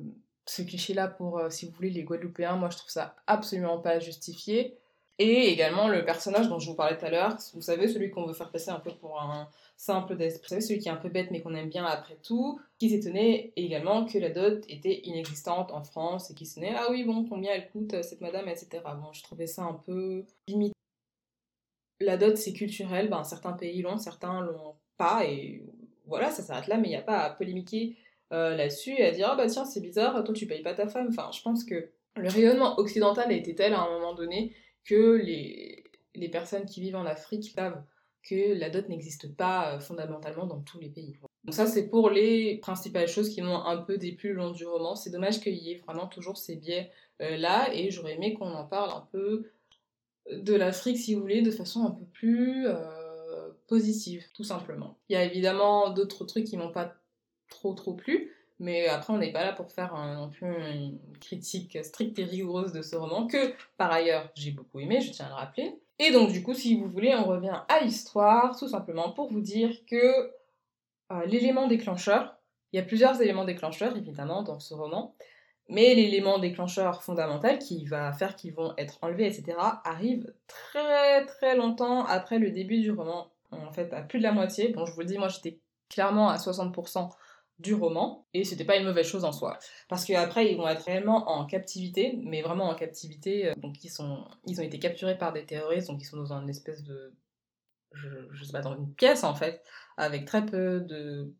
cliché-là 0.46 1.08
pour, 1.08 1.40
euh, 1.40 1.50
si 1.50 1.66
vous 1.66 1.72
voulez, 1.72 1.90
les 1.90 2.04
Guadeloupéens. 2.04 2.58
Moi, 2.58 2.70
je 2.70 2.78
trouve 2.78 2.92
ça 2.92 3.16
absolument 3.28 3.80
pas 3.80 4.00
justifié. 4.00 4.78
Et 5.24 5.50
également 5.50 5.88
le 5.88 6.04
personnage 6.04 6.50
dont 6.50 6.58
je 6.58 6.68
vous 6.68 6.76
parlais 6.76 6.98
tout 6.98 7.06
à 7.06 7.12
l'heure, 7.12 7.38
vous 7.54 7.62
savez, 7.62 7.88
celui 7.88 8.10
qu'on 8.10 8.26
veut 8.26 8.34
faire 8.34 8.50
passer 8.50 8.72
un 8.72 8.80
peu 8.80 8.90
pour 8.90 9.22
un 9.22 9.48
simple 9.78 10.18
d'esprit, 10.18 10.42
vous 10.42 10.50
savez, 10.50 10.62
celui 10.62 10.80
qui 10.80 10.88
est 10.88 10.92
un 10.92 10.96
peu 10.96 11.10
bête 11.10 11.30
mais 11.30 11.42
qu'on 11.42 11.54
aime 11.54 11.70
bien 11.70 11.86
après 11.86 12.18
tout, 12.24 12.60
qui 12.80 12.90
s'étonnait 12.90 13.54
également 13.56 14.06
que 14.06 14.18
la 14.18 14.32
dot 14.32 14.66
était 14.68 15.02
inexistante 15.04 15.72
en 15.74 15.84
France 15.84 16.32
et 16.32 16.34
qui 16.34 16.48
se 16.48 16.60
dit 16.60 16.66
ah 16.76 16.88
oui, 16.90 17.04
bon, 17.04 17.24
combien 17.30 17.52
elle 17.54 17.70
coûte 17.70 18.02
cette 18.02 18.22
madame, 18.22 18.48
etc. 18.48 18.82
Bon, 18.84 19.14
je 19.14 19.22
trouvais 19.22 19.46
ça 19.46 19.62
un 19.62 19.76
peu 19.76 20.26
limite. 20.48 20.74
La 22.00 22.18
dot 22.18 22.36
c'est 22.36 22.54
culturel, 22.54 23.08
ben, 23.08 23.24
certains 23.24 23.54
pays 23.54 23.84
l'ont, 23.84 24.00
certains 24.00 24.42
l'ont 24.42 24.74
pas, 24.98 25.24
et 25.26 25.62
voilà, 26.08 26.32
ça 26.32 26.42
s'arrête 26.42 26.66
là, 26.66 26.78
mais 26.78 26.88
il 26.88 26.92
n'y 26.92 26.96
a 26.96 27.02
pas 27.04 27.20
à 27.20 27.30
polémiquer 27.30 27.96
euh, 28.34 28.56
là-dessus 28.56 28.94
et 28.94 29.06
à 29.06 29.12
dire 29.12 29.30
ah 29.32 29.36
bah 29.36 29.46
tiens, 29.46 29.66
c'est 29.66 29.82
bizarre, 29.82 30.24
toi 30.24 30.34
tu 30.34 30.48
payes 30.48 30.64
pas 30.64 30.74
ta 30.74 30.88
femme. 30.88 31.10
Enfin, 31.10 31.30
je 31.32 31.44
pense 31.44 31.64
que 31.64 31.92
le 32.16 32.28
rayonnement 32.28 32.80
occidental 32.80 33.30
a 33.30 33.34
été 33.34 33.54
tel 33.54 33.76
à 33.76 33.82
un 33.82 33.90
moment 34.00 34.16
donné 34.16 34.56
que 34.86 35.16
les, 35.16 36.30
personnes 36.30 36.66
qui 36.66 36.82
vivent 36.82 36.96
en 36.96 37.06
Afrique 37.06 37.52
savent 37.56 37.84
que 38.24 38.54
la 38.54 38.70
dot 38.70 38.88
n'existe 38.90 39.36
pas 39.36 39.76
euh, 39.76 39.80
fondamentalement 39.80 40.46
dans 40.46 40.62
tous 40.62 40.80
les 40.80 40.90
pays. 40.90 41.18
Donc 41.44 41.56
ça, 41.56 41.66
c'est 41.66 41.90
pour 41.90 42.10
les 42.10 42.58
principales 42.58 43.08
choses 43.08 43.30
qui 43.30 43.42
m'ont 43.42 43.64
un 43.64 43.78
peu 43.78 43.98
déplu 43.98 44.30
le 44.30 44.36
long 44.36 44.52
du 44.52 44.66
roman. 44.66 44.96
C'est 44.96 45.10
dommage 45.10 45.40
qu'il 45.40 45.56
y 45.56 45.72
ait 45.72 45.78
vraiment 45.80 46.08
toujours 46.08 46.38
ces 46.38 46.56
biais-là, 46.56 47.70
euh, 47.70 47.74
et 47.74 47.90
j'aurais 47.90 48.14
aimé 48.14 48.34
qu'on 48.34 48.52
en 48.52 48.66
parle 48.66 48.92
un 48.92 49.08
peu 49.12 49.52
de 50.32 50.54
l'Afrique, 50.54 50.98
si 50.98 51.16
vous 51.16 51.22
voulez, 51.22 51.42
de 51.42 51.52
façon 51.52 51.84
un 51.84 51.92
peu 51.92 52.06
plus 52.06 52.68
euh, 52.68 53.50
positive, 53.68 54.26
tout 54.34 54.44
simplement. 54.44 55.00
Il 55.10 55.14
y 55.14 55.16
a 55.16 55.24
évidemment 55.24 55.90
d'autres 55.90 56.26
trucs 56.26 56.46
qui 56.46 56.58
m'ont 56.58 56.72
pas 56.72 56.96
trop 57.50 57.74
trop 57.74 57.94
plu, 57.94 58.32
mais 58.62 58.88
après, 58.88 59.12
on 59.12 59.18
n'est 59.18 59.32
pas 59.32 59.44
là 59.44 59.54
pour 59.54 59.72
faire 59.72 59.96
un, 59.96 60.30
peu 60.40 60.46
une 60.46 61.00
critique 61.20 61.84
stricte 61.84 62.20
et 62.20 62.24
rigoureuse 62.24 62.72
de 62.74 62.84
ce 62.84 62.96
roman, 62.96 63.26
que 63.26 63.56
par 63.76 63.92
ailleurs 63.92 64.30
j'ai 64.36 64.52
beaucoup 64.52 64.80
aimé, 64.80 65.02
je 65.02 65.12
tiens 65.12 65.26
à 65.26 65.30
le 65.30 65.36
rappeler. 65.36 65.80
Et 65.98 66.12
donc 66.12 66.32
du 66.32 66.44
coup, 66.44 66.54
si 66.54 66.80
vous 66.80 66.88
voulez, 66.88 67.16
on 67.16 67.24
revient 67.24 67.60
à 67.68 67.80
l'histoire, 67.80 68.56
tout 68.56 68.68
simplement 68.68 69.14
pour 69.14 69.32
vous 69.32 69.42
dire 69.42 69.84
que 69.88 70.32
euh, 71.12 71.26
l'élément 71.26 71.68
déclencheur, 71.68 72.38
il 72.72 72.78
y 72.78 72.80
a 72.80 72.86
plusieurs 72.86 73.20
éléments 73.20 73.46
déclencheurs 73.46 73.98
évidemment 73.98 74.44
dans 74.44 74.60
ce 74.60 74.76
roman, 74.76 75.16
mais 75.68 75.96
l'élément 75.96 76.38
déclencheur 76.38 77.02
fondamental 77.02 77.58
qui 77.58 77.86
va 77.86 78.14
faire 78.14 78.36
qu'ils 78.36 78.54
vont 78.54 78.76
être 78.78 79.00
enlevés, 79.02 79.26
etc., 79.26 79.58
arrive 79.84 80.32
très 80.46 81.26
très 81.26 81.56
longtemps 81.56 82.06
après 82.06 82.38
le 82.38 82.52
début 82.52 82.80
du 82.80 82.92
roman. 82.92 83.32
En 83.50 83.72
fait, 83.72 83.92
à 83.92 84.04
plus 84.04 84.20
de 84.20 84.24
la 84.24 84.32
moitié. 84.32 84.70
Bon, 84.70 84.86
je 84.86 84.94
vous 84.94 85.00
le 85.00 85.08
dis, 85.08 85.18
moi 85.18 85.30
j'étais 85.30 85.58
clairement 85.90 86.30
à 86.30 86.38
60% 86.38 87.10
du 87.62 87.74
roman, 87.74 88.26
et 88.34 88.44
c'était 88.44 88.66
pas 88.66 88.78
une 88.78 88.86
mauvaise 88.86 89.08
chose 89.08 89.24
en 89.24 89.32
soi. 89.32 89.58
Parce 89.88 90.06
qu'après, 90.06 90.52
ils 90.52 90.58
vont 90.58 90.68
être 90.68 90.84
réellement 90.84 91.30
en 91.30 91.46
captivité, 91.46 92.20
mais 92.24 92.42
vraiment 92.42 92.70
en 92.70 92.76
captivité, 92.76 93.48
euh, 93.48 93.54
donc 93.58 93.84
ils, 93.84 93.90
sont, 93.90 94.26
ils 94.46 94.60
ont 94.60 94.64
été 94.64 94.80
capturés 94.80 95.18
par 95.18 95.34
des 95.34 95.46
terroristes, 95.46 95.88
donc 95.88 96.02
ils 96.02 96.06
sont 96.06 96.18
dans 96.18 96.34
une 96.34 96.50
espèce 96.50 96.84
de. 96.84 97.14
Je, 97.94 98.44
sais 98.46 98.54
pas, 98.54 98.62
dans 98.62 98.76
une 98.76 98.94
pièce 98.94 99.26
en 99.26 99.36
fait, 99.36 99.62
avec 99.98 100.26
très 100.26 100.46
peu 100.46 100.80
de 100.80 101.34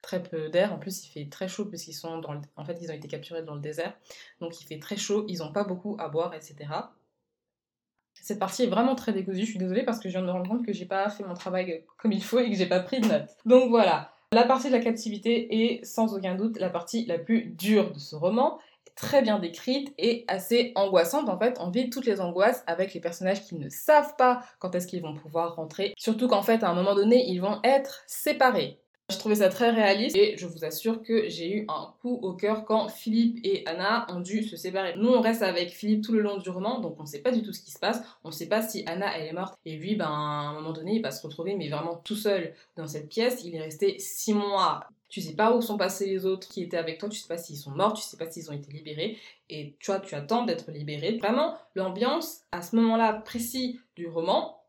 très 0.00 0.22
peu 0.22 0.48
d'air. 0.48 0.72
En 0.72 0.78
plus, 0.78 1.06
il 1.06 1.10
fait 1.10 1.28
très 1.28 1.46
chaud 1.46 1.66
puisqu'ils 1.66 1.92
sont 1.92 2.18
dans. 2.18 2.40
En 2.56 2.64
fait, 2.64 2.78
ils 2.80 2.90
ont 2.90 2.94
été 2.94 3.08
capturés 3.08 3.42
dans 3.42 3.54
le 3.54 3.60
désert. 3.60 3.94
Donc, 4.40 4.60
il 4.60 4.66
fait 4.66 4.78
très 4.78 4.96
chaud. 4.96 5.26
Ils 5.28 5.38
n'ont 5.38 5.52
pas 5.52 5.64
beaucoup 5.64 5.96
à 5.98 6.08
boire, 6.08 6.32
etc. 6.34 6.70
Cette 8.14 8.38
partie 8.38 8.62
est 8.62 8.68
vraiment 8.68 8.94
très 8.94 9.12
décousue. 9.12 9.42
Je 9.42 9.50
suis 9.50 9.58
désolée 9.58 9.84
parce 9.84 9.98
que 9.98 10.08
je 10.08 10.14
viens 10.14 10.22
de 10.22 10.26
me 10.26 10.32
rendre 10.32 10.48
compte 10.48 10.64
que 10.64 10.72
j'ai 10.72 10.86
pas 10.86 11.10
fait 11.10 11.24
mon 11.24 11.34
travail 11.34 11.84
comme 11.98 12.12
il 12.12 12.24
faut 12.24 12.38
et 12.38 12.50
que 12.50 12.56
j'ai 12.56 12.66
pas 12.66 12.80
pris 12.80 13.00
de 13.00 13.08
notes. 13.08 13.28
Donc 13.44 13.68
voilà. 13.68 14.13
La 14.34 14.42
partie 14.42 14.66
de 14.66 14.72
la 14.72 14.80
captivité 14.80 15.62
est 15.62 15.84
sans 15.84 16.12
aucun 16.12 16.34
doute 16.34 16.58
la 16.58 16.68
partie 16.68 17.06
la 17.06 17.20
plus 17.20 17.44
dure 17.56 17.92
de 17.92 18.00
ce 18.00 18.16
roman 18.16 18.58
très 18.96 19.22
bien 19.22 19.38
décrite 19.38 19.94
et 19.96 20.24
assez 20.26 20.72
angoissante. 20.74 21.28
En 21.28 21.38
fait, 21.38 21.56
on 21.60 21.70
vit 21.70 21.88
toutes 21.88 22.06
les 22.06 22.20
angoisses 22.20 22.64
avec 22.66 22.94
les 22.94 23.00
personnages 23.00 23.44
qui 23.44 23.54
ne 23.54 23.68
savent 23.68 24.16
pas 24.16 24.42
quand 24.58 24.74
est-ce 24.74 24.88
qu'ils 24.88 25.02
vont 25.02 25.14
pouvoir 25.14 25.54
rentrer. 25.54 25.94
Surtout 25.96 26.26
qu'en 26.26 26.42
fait, 26.42 26.64
à 26.64 26.68
un 26.68 26.74
moment 26.74 26.96
donné, 26.96 27.24
ils 27.28 27.38
vont 27.38 27.60
être 27.62 28.02
séparés. 28.08 28.80
Je 29.10 29.18
trouvais 29.18 29.34
ça 29.34 29.50
très 29.50 29.68
réaliste 29.68 30.16
et 30.16 30.38
je 30.38 30.46
vous 30.46 30.64
assure 30.64 31.02
que 31.02 31.28
j'ai 31.28 31.54
eu 31.54 31.66
un 31.68 31.92
coup 32.00 32.18
au 32.22 32.32
cœur 32.32 32.64
quand 32.64 32.88
Philippe 32.88 33.38
et 33.44 33.62
Anna 33.66 34.06
ont 34.08 34.20
dû 34.20 34.42
se 34.42 34.56
séparer. 34.56 34.94
Nous 34.96 35.10
on 35.10 35.20
reste 35.20 35.42
avec 35.42 35.72
Philippe 35.72 36.02
tout 36.02 36.12
le 36.12 36.22
long 36.22 36.38
du 36.38 36.48
roman 36.48 36.80
donc 36.80 36.98
on 36.98 37.04
sait 37.04 37.20
pas 37.20 37.30
du 37.30 37.42
tout 37.42 37.52
ce 37.52 37.60
qui 37.60 37.70
se 37.70 37.78
passe, 37.78 38.00
on 38.24 38.30
sait 38.30 38.48
pas 38.48 38.62
si 38.62 38.82
Anna 38.86 39.14
elle 39.14 39.26
est 39.26 39.32
morte. 39.34 39.58
Et 39.66 39.76
lui 39.76 39.94
ben 39.94 40.06
à 40.06 40.08
un 40.08 40.54
moment 40.54 40.72
donné 40.72 40.94
il 40.94 41.02
va 41.02 41.10
se 41.10 41.22
retrouver 41.22 41.54
mais 41.54 41.68
vraiment 41.68 41.96
tout 41.96 42.16
seul 42.16 42.54
dans 42.76 42.86
cette 42.86 43.10
pièce, 43.10 43.44
il 43.44 43.54
est 43.54 43.60
resté 43.60 43.98
six 43.98 44.32
mois. 44.32 44.88
Tu 45.10 45.20
sais 45.20 45.34
pas 45.34 45.54
où 45.54 45.60
sont 45.60 45.76
passés 45.76 46.06
les 46.06 46.24
autres 46.24 46.48
qui 46.48 46.62
étaient 46.62 46.78
avec 46.78 46.98
toi, 46.98 47.10
tu 47.10 47.18
sais 47.18 47.28
pas 47.28 47.36
s'ils 47.36 47.58
sont 47.58 47.72
morts, 47.72 47.92
tu 47.92 48.02
sais 48.02 48.16
pas 48.16 48.30
s'ils 48.30 48.50
ont 48.50 48.54
été 48.54 48.72
libérés, 48.72 49.18
et 49.48 49.76
tu 49.78 49.90
vois, 49.92 50.00
tu 50.00 50.14
attends 50.16 50.44
d'être 50.44 50.72
libéré. 50.72 51.18
Vraiment, 51.18 51.56
l'ambiance 51.76 52.40
à 52.50 52.62
ce 52.62 52.74
moment-là 52.74 53.12
précis 53.12 53.78
du 53.94 54.08
roman 54.08 54.60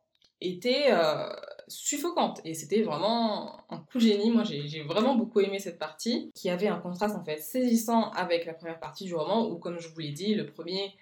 était 0.42 0.92
euh, 0.92 1.30
suffocante 1.68 2.42
et 2.44 2.54
c'était 2.54 2.82
vraiment 2.82 3.66
un 3.70 3.78
coup 3.78 3.98
de 3.98 4.04
génie. 4.04 4.32
Moi 4.32 4.44
j'ai 4.44 4.84
vraiment 4.84 5.16
beaucoup 5.16 5.40
aimé 5.40 5.60
cette 5.60 5.80
partie 5.80 6.32
qui 6.36 6.50
avait 6.50 6.68
un 6.68 6.80
contraste 6.80 7.16
en 7.16 7.24
fait 7.24 7.38
saisissant 7.38 8.12
avec 8.12 8.46
la 8.46 8.54
première 8.54 8.80
partie 8.80 9.06
du 9.06 9.16
roman 9.16 9.48
où 9.50 9.58
comme 9.58 9.80
je 9.80 9.90
vous 9.90 10.00
l'ai 10.00 10.12
dit 10.12 10.36
le 10.36 10.46
premier 10.46 10.94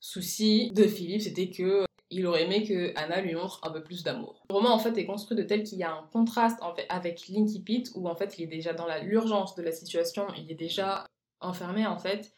souci 0.00 0.70
de 0.72 0.84
Philippe 0.84 1.22
c'était 1.22 1.50
que 1.50 1.84
il 2.10 2.26
aurait 2.26 2.42
aimé 2.44 2.62
que 2.62 2.92
Anna 2.96 3.22
lui 3.22 3.34
montre 3.34 3.60
un 3.62 3.70
peu 3.70 3.82
plus 3.82 4.02
d'amour. 4.02 4.44
Le 4.50 4.54
roman 4.54 4.74
en 4.74 4.78
fait 4.78 4.96
est 4.98 5.06
construit 5.06 5.36
de 5.36 5.42
tel 5.42 5.62
qu'il 5.62 5.78
y 5.78 5.82
a 5.82 5.92
un 5.92 6.06
contraste 6.12 6.62
en 6.62 6.74
fait 6.74 6.86
avec 6.88 7.28
Linky 7.28 7.60
Pit 7.60 7.90
où 7.94 8.08
en 8.08 8.14
fait 8.14 8.38
il 8.38 8.44
est 8.44 8.48
déjà 8.48 8.74
dans 8.74 8.86
l'urgence 9.02 9.54
de 9.54 9.62
la 9.62 9.72
situation, 9.72 10.26
il 10.36 10.50
est 10.50 10.56
déjà 10.56 11.06
enfermé 11.40 11.86
en 11.86 11.98
fait 11.98 12.34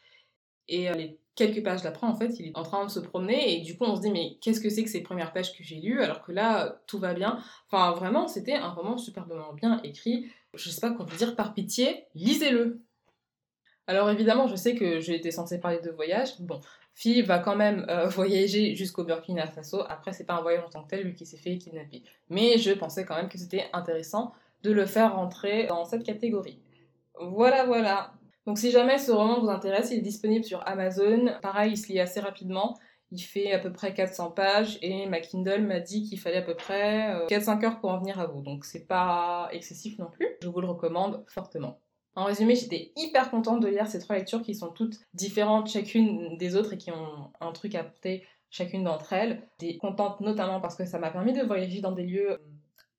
et 0.67 0.89
euh, 0.89 1.07
quelques 1.35 1.63
pages 1.63 1.81
d'après, 1.81 2.07
en 2.07 2.15
fait, 2.15 2.39
il 2.39 2.47
est 2.47 2.57
en 2.57 2.63
train 2.63 2.85
de 2.85 2.89
se 2.89 2.99
promener 2.99 3.57
et 3.57 3.61
du 3.61 3.77
coup, 3.77 3.83
on 3.83 3.95
se 3.95 4.01
dit, 4.01 4.11
mais 4.11 4.37
qu'est-ce 4.41 4.61
que 4.61 4.69
c'est 4.69 4.83
que 4.83 4.89
ces 4.89 5.01
premières 5.01 5.33
pages 5.33 5.55
que 5.55 5.63
j'ai 5.63 5.75
lues 5.75 6.01
alors 6.01 6.21
que 6.21 6.31
là, 6.31 6.79
tout 6.87 6.97
va 6.97 7.13
bien? 7.13 7.39
Enfin, 7.69 7.91
vraiment, 7.91 8.27
c'était 8.27 8.53
un 8.53 8.69
roman 8.69 8.97
superbement 8.97 9.53
bien 9.53 9.81
écrit. 9.83 10.31
Je 10.53 10.69
sais 10.69 10.81
pas 10.81 10.91
quoi 10.91 11.05
vous 11.05 11.17
dire, 11.17 11.35
par 11.35 11.53
pitié, 11.53 12.05
lisez-le. 12.15 12.81
Alors 13.87 14.09
évidemment, 14.09 14.47
je 14.47 14.55
sais 14.55 14.75
que 14.75 14.99
j'ai 14.99 15.15
été 15.15 15.29
censée 15.29 15.59
parler 15.59 15.79
de 15.79 15.91
voyage. 15.91 16.39
Bon, 16.39 16.59
Philippe 16.93 17.27
va 17.27 17.39
quand 17.39 17.55
même 17.55 17.85
euh, 17.89 18.07
voyager 18.09 18.73
jusqu'au 18.75 19.03
Burkina 19.03 19.45
Faso. 19.45 19.83
Après, 19.89 20.13
c'est 20.13 20.23
pas 20.23 20.35
un 20.35 20.41
voyage 20.41 20.63
en 20.65 20.69
tant 20.69 20.83
que 20.83 20.89
tel, 20.89 21.03
lui 21.03 21.13
qui 21.13 21.25
s'est 21.25 21.37
fait 21.37 21.57
kidnapper. 21.57 22.01
Mais 22.29 22.57
je 22.57 22.71
pensais 22.71 23.05
quand 23.05 23.15
même 23.15 23.29
que 23.29 23.37
c'était 23.37 23.65
intéressant 23.73 24.33
de 24.63 24.71
le 24.71 24.85
faire 24.85 25.15
rentrer 25.15 25.67
dans 25.67 25.85
cette 25.85 26.03
catégorie. 26.03 26.59
Voilà, 27.19 27.65
voilà. 27.65 28.13
Donc 28.45 28.59
si 28.59 28.71
jamais 28.71 28.97
ce 28.97 29.11
roman 29.11 29.39
vous 29.39 29.49
intéresse, 29.49 29.89
il 29.91 29.97
est 29.97 30.01
disponible 30.01 30.45
sur 30.45 30.65
Amazon. 30.67 31.31
Pareil, 31.41 31.73
il 31.73 31.77
se 31.77 31.87
lit 31.91 31.99
assez 31.99 32.19
rapidement. 32.19 32.77
Il 33.11 33.19
fait 33.19 33.51
à 33.51 33.59
peu 33.59 33.71
près 33.71 33.93
400 33.93 34.31
pages 34.31 34.77
et 34.81 35.05
ma 35.07 35.19
Kindle 35.19 35.61
m'a 35.61 35.79
dit 35.79 36.03
qu'il 36.03 36.19
fallait 36.19 36.37
à 36.37 36.41
peu 36.41 36.55
près 36.55 37.25
4-5 37.27 37.63
euh, 37.63 37.65
heures 37.65 37.79
pour 37.79 37.91
en 37.91 37.99
venir 37.99 38.19
à 38.19 38.27
vous. 38.27 38.41
Donc 38.41 38.65
c'est 38.65 38.87
pas 38.87 39.49
excessif 39.51 39.97
non 39.99 40.09
plus. 40.11 40.27
Je 40.41 40.47
vous 40.47 40.61
le 40.61 40.67
recommande 40.67 41.23
fortement. 41.27 41.79
En 42.15 42.23
résumé, 42.23 42.55
j'étais 42.55 42.93
hyper 42.95 43.29
contente 43.29 43.61
de 43.61 43.67
lire 43.67 43.87
ces 43.87 43.99
trois 43.99 44.15
lectures 44.15 44.41
qui 44.41 44.55
sont 44.55 44.71
toutes 44.71 44.99
différentes 45.13 45.69
chacune 45.69 46.37
des 46.37 46.55
autres 46.55 46.73
et 46.73 46.77
qui 46.77 46.91
ont 46.91 47.31
un 47.41 47.51
truc 47.51 47.75
à 47.75 47.81
apporter 47.81 48.25
chacune 48.49 48.85
d'entre 48.85 49.11
elles. 49.13 49.41
J'étais 49.59 49.77
contente 49.77 50.21
notamment 50.21 50.61
parce 50.61 50.75
que 50.75 50.85
ça 50.85 50.97
m'a 50.97 51.11
permis 51.11 51.33
de 51.33 51.43
voyager 51.43 51.81
dans 51.81 51.91
des 51.91 52.03
lieux 52.03 52.39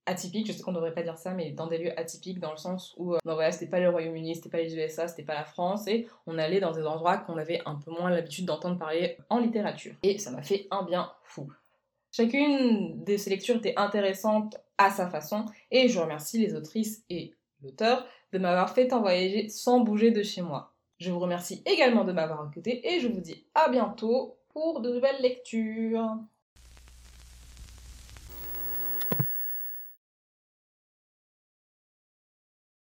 atypique, 0.06 0.46
je 0.46 0.52
sais 0.52 0.62
qu'on 0.62 0.72
devrait 0.72 0.94
pas 0.94 1.02
dire 1.02 1.18
ça, 1.18 1.32
mais 1.32 1.50
dans 1.50 1.66
des 1.66 1.78
lieux 1.78 1.98
atypiques, 1.98 2.40
dans 2.40 2.52
le 2.52 2.56
sens 2.56 2.94
où, 2.96 3.14
euh, 3.14 3.18
voilà, 3.24 3.52
c'était 3.52 3.66
pas 3.66 3.80
le 3.80 3.90
Royaume-Uni, 3.90 4.36
c'était 4.36 4.48
pas 4.48 4.58
les 4.58 4.74
USA, 4.74 5.08
c'était 5.08 5.24
pas 5.24 5.34
la 5.34 5.44
France, 5.44 5.86
et 5.88 6.06
on 6.26 6.38
allait 6.38 6.60
dans 6.60 6.72
des 6.72 6.86
endroits 6.86 7.18
qu'on 7.18 7.36
avait 7.36 7.60
un 7.66 7.74
peu 7.74 7.90
moins 7.90 8.10
l'habitude 8.10 8.46
d'entendre 8.46 8.78
parler 8.78 9.18
en 9.28 9.38
littérature. 9.38 9.94
Et 10.02 10.18
ça 10.18 10.30
m'a 10.30 10.42
fait 10.42 10.68
un 10.70 10.84
bien 10.84 11.12
fou. 11.24 11.52
Chacune 12.12 13.04
de 13.04 13.16
ces 13.16 13.30
lectures 13.30 13.56
était 13.56 13.74
intéressante 13.76 14.56
à 14.78 14.90
sa 14.90 15.08
façon, 15.08 15.44
et 15.70 15.88
je 15.88 15.98
remercie 15.98 16.38
les 16.38 16.54
autrices 16.54 17.04
et 17.10 17.34
l'auteur 17.62 18.06
de 18.32 18.38
m'avoir 18.38 18.70
fait 18.70 18.92
en 18.92 19.00
voyager 19.00 19.48
sans 19.48 19.80
bouger 19.80 20.12
de 20.12 20.22
chez 20.22 20.42
moi. 20.42 20.72
Je 20.98 21.10
vous 21.10 21.18
remercie 21.18 21.62
également 21.66 22.04
de 22.04 22.12
m'avoir 22.12 22.48
écouté, 22.48 22.94
et 22.94 23.00
je 23.00 23.08
vous 23.08 23.20
dis 23.20 23.44
à 23.54 23.68
bientôt 23.68 24.38
pour 24.50 24.80
de 24.80 24.90
nouvelles 24.90 25.20
lectures. 25.20 26.16